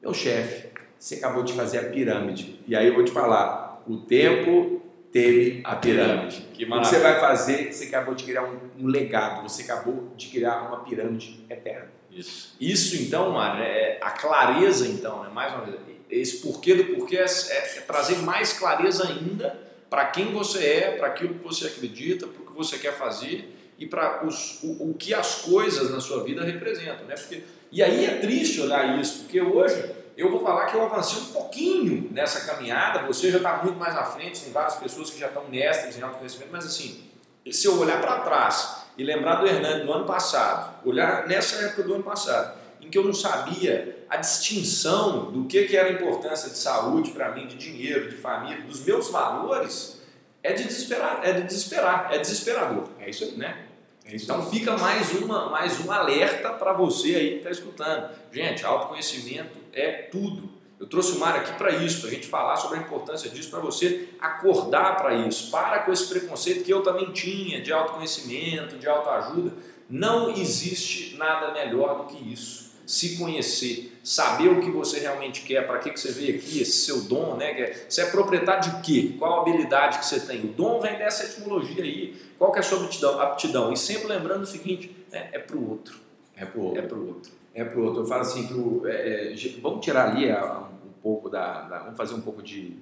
[0.00, 0.68] meu chefe,
[0.98, 2.58] você acabou de fazer a pirâmide.
[2.66, 4.80] E aí eu vou te falar, o tempo
[5.12, 6.46] teve a pirâmide.
[6.52, 10.12] Que o que você vai fazer, você acabou de criar um, um, legado, você acabou
[10.16, 11.88] de criar uma pirâmide eterna.
[12.16, 12.56] Isso.
[12.58, 15.30] Isso então, Mário, é a clareza então, né?
[15.30, 15.76] mais uma vez,
[16.08, 19.58] esse porquê do porquê é, é, é trazer mais clareza ainda
[19.90, 23.54] para quem você é, para aquilo que você acredita, para o que você quer fazer
[23.78, 27.04] e para o, o que as coisas na sua vida representam.
[27.06, 27.14] Né?
[27.14, 31.20] Porque, e aí é triste olhar isso, porque hoje eu vou falar que eu avancei
[31.20, 35.18] um pouquinho nessa caminhada, você já está muito mais à frente, tem várias pessoas que
[35.18, 37.04] já estão mestres em autoconhecimento, mas assim,
[37.50, 41.82] se eu olhar para trás e lembrar do Hernando do ano passado, olhar nessa época
[41.82, 45.92] do ano passado, em que eu não sabia a distinção do que, que era a
[45.92, 50.00] importância de saúde para mim, de dinheiro, de família, dos meus valores,
[50.42, 52.88] é de desesperar, é de desesperar, é desesperador.
[53.00, 53.66] É isso aí, né?
[54.04, 58.10] É isso então fica mais, uma, mais um alerta para você aí que está escutando.
[58.30, 60.55] Gente, autoconhecimento é tudo.
[60.78, 63.50] Eu trouxe o Mário aqui para isso, para a gente falar sobre a importância disso,
[63.50, 65.50] para você acordar para isso.
[65.50, 69.52] Para com esse preconceito que eu também tinha de autoconhecimento, de autoajuda.
[69.88, 75.66] Não existe nada melhor do que isso se conhecer, saber o que você realmente quer,
[75.66, 77.74] para que, que você veio aqui, esse seu dom, né?
[77.88, 79.16] Você é proprietário de quê?
[79.18, 80.44] Qual a habilidade que você tem?
[80.44, 82.14] O dom vem dessa etimologia aí.
[82.38, 83.20] Qual que é a sua aptidão?
[83.20, 83.72] aptidão?
[83.72, 85.98] E sempre lembrando o seguinte, é, é para o outro.
[86.36, 86.78] É para o outro.
[86.80, 87.32] É para o outro.
[87.56, 88.02] É para o outro.
[88.02, 88.54] Eu falo assim, que
[88.86, 92.76] é, é, vamos tirar ali a, um pouco da, da, Vamos fazer um pouco de...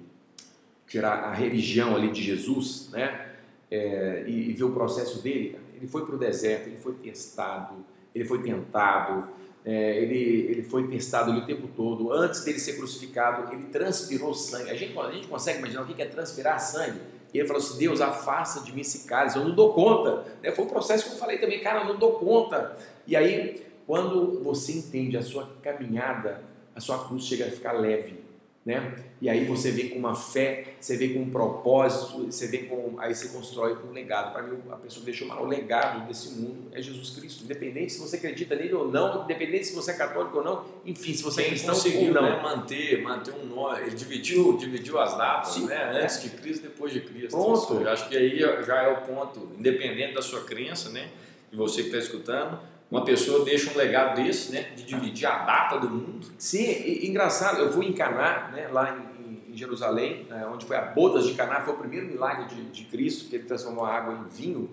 [0.85, 3.31] Tirar a religião ali de Jesus, né?
[3.71, 5.57] É, e, e ver o processo dele.
[5.75, 9.27] Ele foi para o deserto, ele foi testado, ele foi tentado,
[9.65, 12.13] é, ele, ele foi testado ali o tempo todo.
[12.13, 14.69] Antes dele ser crucificado, ele transpirou sangue.
[14.69, 16.99] A gente, a gente consegue imaginar o que é transpirar sangue?
[17.33, 20.23] E ele falou assim: Deus, afasta de mim esse cálice, eu não dou conta.
[20.43, 20.51] Né?
[20.51, 22.77] Foi um processo que eu falei também, cara, eu não dou conta.
[23.07, 26.43] E aí, quando você entende a sua caminhada,
[26.75, 28.25] a sua cruz chega a ficar leve
[28.65, 28.95] né?
[29.21, 32.95] E aí você vem com uma fé, você vem com um propósito, você vem com,
[32.97, 34.33] aí você constrói um legado.
[34.33, 37.43] Para mim, a pessoa que deixou o legado desse mundo é Jesus Cristo.
[37.43, 41.13] Independente se você acredita nele ou não, independente se você é católico ou não, enfim,
[41.13, 42.23] se você é cristão conseguiu, ou não.
[42.23, 46.01] Né, manter, manter um nó, ele dividiu, dividiu as datas, Sim, né?
[46.01, 47.37] Antes de Cristo, depois de Cristo.
[47.37, 47.75] Pronto.
[47.75, 51.11] Eu acho que aí já é o ponto, independente da sua crença, né?
[51.51, 52.59] De você que está escutando,
[52.89, 56.27] uma pessoa deixa um legado desse, né, de dividir a data do mundo.
[56.37, 60.77] Sim, e, engraçado, eu fui em Caná, né, lá em, em Jerusalém, né, onde foi
[60.77, 63.93] a bodas de Caná, foi o primeiro milagre de, de Cristo, que ele transformou a
[63.93, 64.69] água em vinho.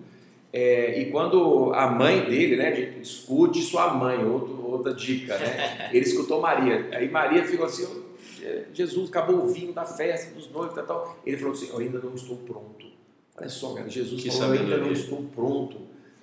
[0.51, 5.89] É, e quando a mãe dele, né, de, escute sua mãe, outro, outra dica, né,
[5.91, 6.89] ele escutou Maria.
[6.91, 8.03] Aí Maria ficou assim,
[8.43, 11.17] é, Jesus, acabou o vinho da festa dos noivos e tal.
[11.25, 12.85] Ele falou assim, eu ainda não estou pronto.
[13.35, 15.77] Olha só, cara, Jesus que falou, eu ainda não estou pronto.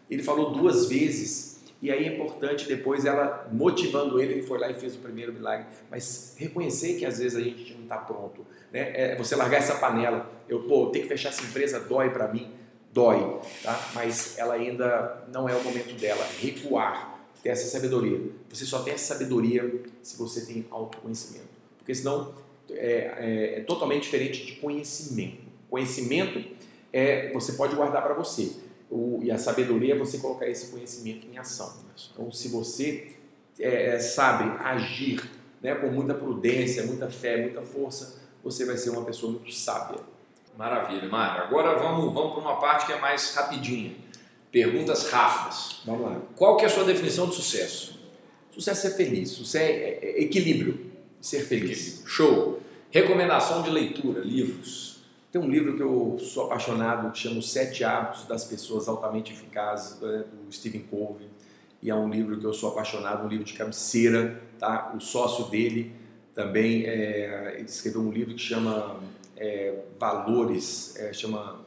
[0.09, 1.50] Ele falou duas vezes
[1.83, 5.33] e aí é importante depois ela motivando ele, ele foi lá e fez o primeiro
[5.33, 5.67] milagre.
[5.91, 8.47] Mas reconhecer que às vezes a gente não está pronto.
[8.71, 8.93] Né?
[8.95, 10.31] É você largar essa panela.
[10.49, 12.51] Eu, pô, ter que fechar essa empresa dói para mim,
[12.93, 13.91] dói, tá?
[13.95, 16.27] Mas ela ainda não é o momento dela.
[16.39, 18.21] Recuar, ter essa sabedoria.
[18.51, 21.49] Você só tem essa sabedoria se você tem autoconhecimento.
[21.79, 22.35] Porque senão
[22.71, 25.49] é, é, é totalmente diferente de conhecimento.
[25.71, 26.45] Conhecimento
[26.93, 31.27] é você pode guardar para você o, e a sabedoria é você colocar esse conhecimento
[31.27, 31.73] em ação.
[32.13, 33.13] Então, se você
[33.59, 35.23] é, é, sabe agir
[35.63, 40.01] né, com muita prudência, muita fé, muita força, você vai ser uma pessoa muito sábia.
[40.59, 41.45] Maravilha, Mário.
[41.45, 43.95] Agora vamos, vamos para uma parte que é mais rapidinha.
[44.51, 45.81] Perguntas rápidas.
[45.87, 46.21] Vamos lá.
[46.35, 48.01] Qual que é a sua definição de sucesso?
[48.51, 52.03] Sucesso é feliz, sucesso é, é equilíbrio, ser feliz.
[52.05, 52.61] Show.
[52.91, 54.90] Recomendação de leitura, livros.
[55.31, 59.33] Tem um livro que eu sou apaixonado que chama Os Sete Hábitos das Pessoas Altamente
[59.33, 61.29] Eficazes, né, do Stephen Covey.
[61.81, 64.43] E é um livro que eu sou apaixonado, um livro de cabeceira.
[64.59, 64.93] Tá?
[64.93, 65.95] O sócio dele
[66.35, 68.99] também é, escreveu um livro que chama
[69.37, 71.61] é, Valores, é, chama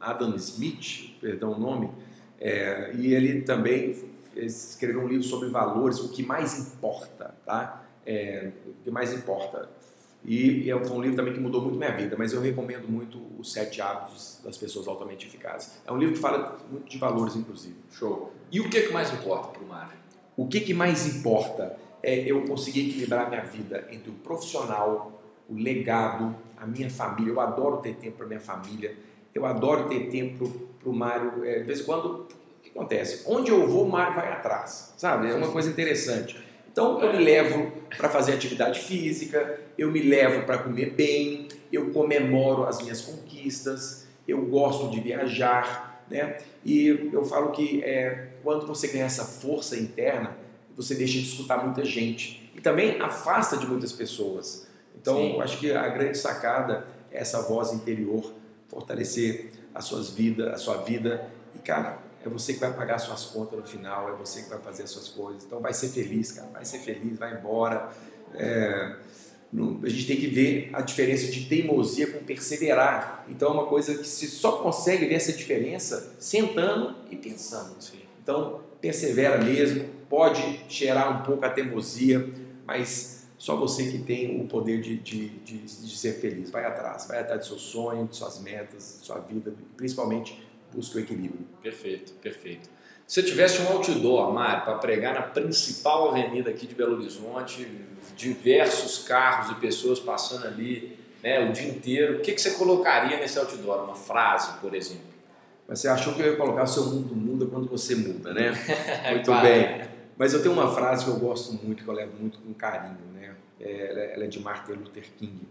[0.00, 1.90] Adam Smith, perdão o nome,
[2.38, 3.96] é, e ele também
[4.36, 7.84] escreveu um livro sobre valores, o que mais importa, tá?
[8.06, 9.68] É, o que mais importa.
[10.24, 13.18] E, e foi um livro também que mudou muito minha vida, mas eu recomendo muito
[13.38, 15.80] Os Sete Hábitos das Pessoas Altamente Eficazes.
[15.86, 17.76] É um livro que fala muito de valores, inclusive.
[17.90, 18.32] Show.
[18.52, 19.98] E o que, que mais importa para o Mário?
[20.36, 25.54] O que, que mais importa é eu conseguir equilibrar minha vida entre o profissional, o
[25.54, 27.32] legado, a minha família.
[27.32, 28.94] Eu adoro ter tempo para minha família,
[29.34, 30.48] eu adoro ter tempo
[30.78, 31.44] para o Mário.
[31.44, 32.26] É, de vez em quando, o
[32.62, 33.24] que acontece?
[33.26, 35.30] Onde eu vou, o Mário vai atrás, sabe?
[35.30, 36.49] É uma coisa interessante.
[36.72, 41.90] Então eu me levo para fazer atividade física, eu me levo para comer bem, eu
[41.90, 46.38] comemoro as minhas conquistas, eu gosto de viajar, né?
[46.64, 50.36] E eu falo que é, quando você ganha essa força interna,
[50.76, 54.68] você deixa de escutar muita gente e também afasta de muitas pessoas.
[55.00, 58.32] Então, eu acho que a grande sacada é essa voz interior,
[58.68, 63.24] fortalecer as suas vidas, a sua vida e cara, é você que vai pagar suas
[63.26, 65.44] contas no final, é você que vai fazer as suas coisas.
[65.44, 67.90] Então vai ser feliz, cara, vai ser feliz, vai embora.
[68.34, 68.96] É,
[69.82, 73.24] a gente tem que ver a diferença de teimosia com perseverar.
[73.28, 77.76] Então é uma coisa que se só consegue ver essa diferença sentando e pensando.
[78.22, 82.28] Então persevera mesmo, pode cheirar um pouco a teimosia,
[82.66, 86.50] mas só você que tem o poder de, de, de, de ser feliz.
[86.50, 90.98] Vai atrás, vai atrás do seu sonho, de suas metas, de sua vida, principalmente busca
[90.98, 91.46] o equilíbrio.
[91.62, 92.68] Perfeito, perfeito.
[93.06, 97.66] Se tivesse um outdoor, Mário, para pregar na principal avenida aqui de Belo Horizonte,
[98.16, 103.18] diversos carros e pessoas passando ali né, o dia inteiro, o que, que você colocaria
[103.18, 103.84] nesse outdoor?
[103.84, 105.10] Uma frase, por exemplo?
[105.66, 108.52] Mas você achou que eu ia colocar o seu mundo muda quando você muda, né?
[109.10, 109.88] Muito bem.
[110.16, 112.98] Mas eu tenho uma frase que eu gosto muito, que eu levo muito com carinho,
[113.14, 113.34] né?
[113.58, 115.48] É, ela é de Martin Luther King.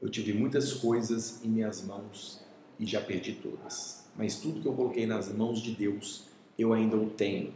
[0.00, 2.40] Eu tive muitas coisas em minhas mãos
[2.78, 3.97] e já perdi todas.
[4.18, 6.24] Mas tudo que eu coloquei nas mãos de Deus,
[6.58, 7.54] eu ainda o tenho.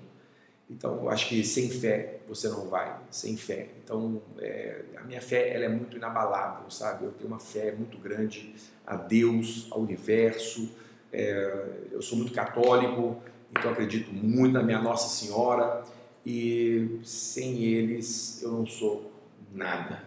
[0.70, 3.66] Então, eu acho que sem fé você não vai, sem fé.
[3.84, 7.04] Então, é, a minha fé ela é muito inabalável, sabe?
[7.04, 8.54] Eu tenho uma fé muito grande
[8.86, 10.70] a Deus, ao universo.
[11.12, 13.20] É, eu sou muito católico,
[13.50, 15.82] então acredito muito na minha Nossa Senhora
[16.24, 19.12] e sem eles eu não sou
[19.52, 20.04] nada.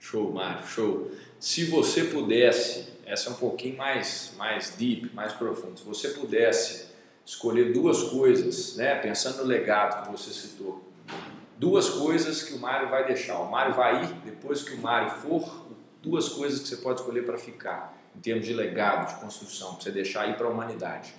[0.00, 1.10] Show, Mário, show.
[1.38, 6.88] Se você pudesse, essa é um pouquinho mais, mais deep, mais profundo, se você pudesse
[7.24, 10.82] escolher duas coisas, né, pensando no legado que você citou,
[11.56, 13.38] duas coisas que o Mário vai deixar.
[13.38, 15.66] O Mário vai ir, depois que o Mário for,
[16.02, 19.84] duas coisas que você pode escolher para ficar, em termos de legado, de construção, para
[19.84, 21.14] você deixar aí para a humanidade.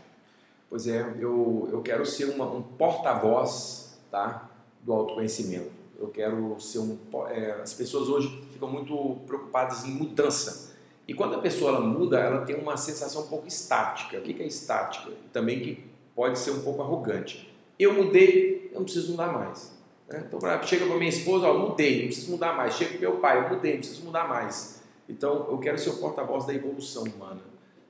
[0.70, 4.50] Pois é, eu, eu quero ser uma, um porta-voz tá?
[4.82, 5.72] do autoconhecimento.
[5.98, 6.98] Eu quero ser um.
[7.30, 10.75] É, as pessoas hoje ficam muito preocupadas em mudança.
[11.08, 14.18] E quando a pessoa ela muda, ela tem uma sensação um pouco estática.
[14.18, 15.12] O que é estática?
[15.32, 15.84] Também que
[16.16, 17.54] pode ser um pouco arrogante.
[17.78, 19.76] Eu mudei, eu não preciso mudar mais.
[20.08, 20.26] Né?
[20.28, 22.76] Então, chega para minha esposa, ó, mudei, não preciso mudar mais.
[22.76, 24.82] Chega para meu pai, eu mudei, não preciso mudar mais.
[25.08, 27.42] Então, eu quero ser o porta-voz da evolução humana.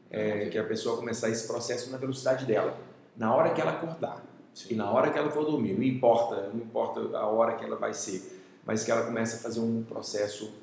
[0.09, 2.77] É, que a pessoa começar esse processo na velocidade dela.
[3.15, 4.23] Na hora que ela acordar.
[4.69, 7.75] E na hora que ela for dormir, não importa, não importa a hora que ela
[7.75, 10.53] vai ser, mas que ela comece a fazer um processo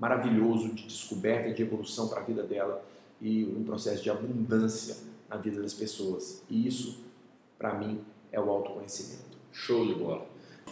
[0.00, 2.82] maravilhoso de descoberta, de evolução para a vida dela
[3.20, 4.96] e um processo de abundância
[5.28, 6.42] na vida das pessoas.
[6.48, 7.04] E isso,
[7.58, 8.00] para mim,
[8.32, 9.38] é o autoconhecimento.
[9.52, 10.26] Show de bola.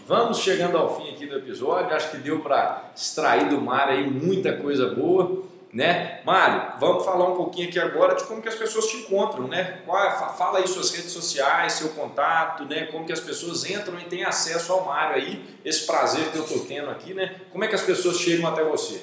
[0.07, 1.95] Vamos chegando ao fim aqui do episódio.
[1.95, 6.23] Acho que deu para extrair do mar aí muita coisa boa né?
[6.25, 9.83] Mário, vamos falar um pouquinho aqui agora de como que as pessoas te encontram, né?
[9.87, 12.87] É, fala aí suas redes sociais, seu contato, né?
[12.87, 16.45] Como que as pessoas entram e têm acesso ao Mário aí, esse prazer que eu
[16.45, 17.43] estou tendo aqui, né?
[17.51, 19.03] Como é que as pessoas chegam até você?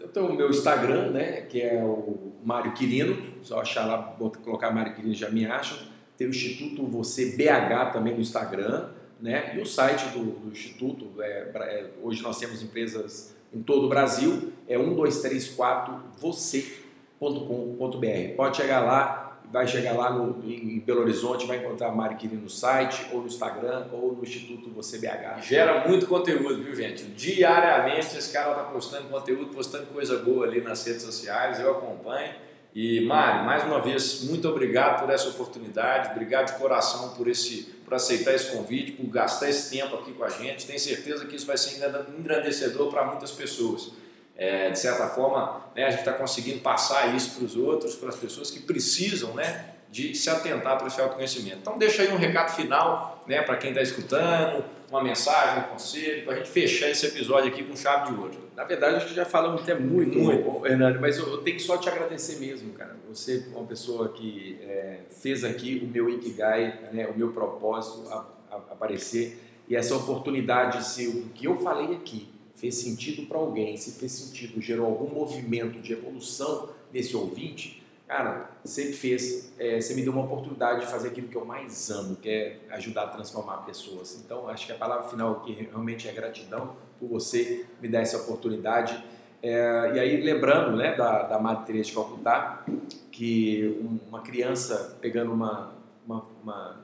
[0.00, 1.42] Eu tenho o meu Instagram, né?
[1.42, 5.78] Que é o Mário Quirino, só achar lá, colocar Mário Quirino já me acham.
[6.16, 8.88] Tem o Instituto Você BH também no Instagram,
[9.20, 9.56] né?
[9.56, 13.88] E o site do, do Instituto, é, é, hoje nós temos empresas em todo o
[13.88, 18.36] Brasil, é 1234 você.com.br.
[18.36, 19.23] Pode chegar lá,
[19.54, 23.28] vai chegar lá no, em Belo Horizonte, vai encontrar a Mari no site, ou no
[23.28, 25.42] Instagram, ou no Instituto Você BH.
[25.42, 27.04] Gera muito conteúdo, viu, gente?
[27.04, 32.34] Diariamente esse cara está postando conteúdo, postando coisa boa ali nas redes sociais, eu acompanho.
[32.74, 37.72] E Mari, mais uma vez, muito obrigado por essa oportunidade, obrigado de coração por esse
[37.84, 40.66] por aceitar esse convite, por gastar esse tempo aqui com a gente.
[40.66, 41.78] Tenho certeza que isso vai ser
[42.18, 43.92] engrandecedor para muitas pessoas.
[44.36, 48.08] É, de certa forma, né, a gente está conseguindo passar isso para os outros, para
[48.08, 51.58] as pessoas que precisam né, de se atentar para esse autoconhecimento.
[51.58, 56.24] Então, deixa aí um recado final né, para quem está escutando, uma mensagem, um conselho,
[56.24, 58.32] para a gente fechar esse episódio aqui com chave de ouro.
[58.56, 60.66] Na verdade, a gente já falamos até muito, muito.
[60.66, 62.96] Hernani, mas eu, eu, tenho que só te agradecer mesmo, cara.
[63.08, 68.08] Você é uma pessoa que é, fez aqui o meu Ikigai, né, o meu propósito
[68.10, 72.33] a, a, aparecer, e essa oportunidade, se o que eu falei aqui
[72.64, 78.50] fez sentido para alguém, se fez sentido, gerou algum movimento de evolução nesse ouvinte, cara,
[78.64, 82.16] você fez, é, você me deu uma oportunidade de fazer aquilo que eu mais amo,
[82.16, 84.18] que é ajudar a transformar pessoas.
[84.24, 88.16] Então, acho que a palavra final aqui realmente é gratidão por você me dar essa
[88.16, 89.04] oportunidade.
[89.42, 92.64] É, e aí, lembrando né, da, da Madre Teresa de Calcutá,
[93.12, 93.78] que
[94.08, 95.74] uma criança pegando uma,
[96.06, 96.83] uma, uma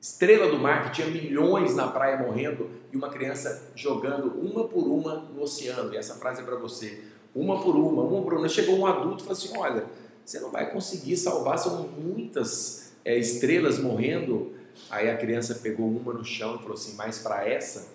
[0.00, 4.86] estrela do mar que tinha milhões na praia morrendo e uma criança jogando uma por
[4.86, 5.92] uma no oceano.
[5.92, 7.02] E essa frase é para você:
[7.34, 8.48] uma por uma, uma por uma.
[8.48, 9.86] Chegou um adulto e falou assim: Olha,
[10.24, 14.52] você não vai conseguir salvar, são muitas é, estrelas morrendo.
[14.90, 17.88] Aí a criança pegou uma no chão e falou assim: Mas para essa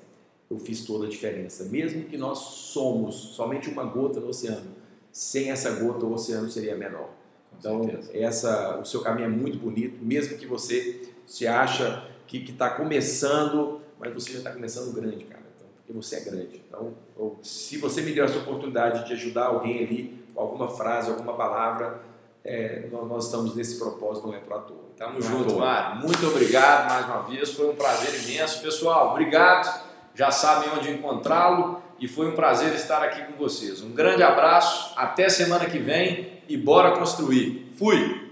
[0.50, 1.64] eu fiz toda a diferença.
[1.66, 4.72] Mesmo que nós somos somente uma gota no oceano,
[5.12, 7.10] sem essa gota o oceano seria menor.
[7.58, 7.82] Então,
[8.14, 13.82] essa, o seu caminho é muito bonito, mesmo que você se acha que está começando,
[14.00, 15.44] mas você já está começando grande, cara.
[15.56, 16.62] Então, porque você é grande.
[16.68, 16.94] Então,
[17.42, 22.02] se você me deu essa oportunidade de ajudar alguém ali, com alguma frase, alguma palavra,
[22.44, 24.84] é, nós, nós, estamos nesse propósito, não é para toa.
[24.98, 26.02] Tamo junto, Mário.
[26.02, 28.62] Muito obrigado mais uma vez, foi um prazer imenso.
[28.62, 29.84] Pessoal, obrigado.
[30.16, 33.82] Já sabem onde encontrá-lo e foi um prazer estar aqui com vocês.
[33.82, 37.72] Um grande abraço, até semana que vem e bora construir.
[37.78, 38.23] Fui!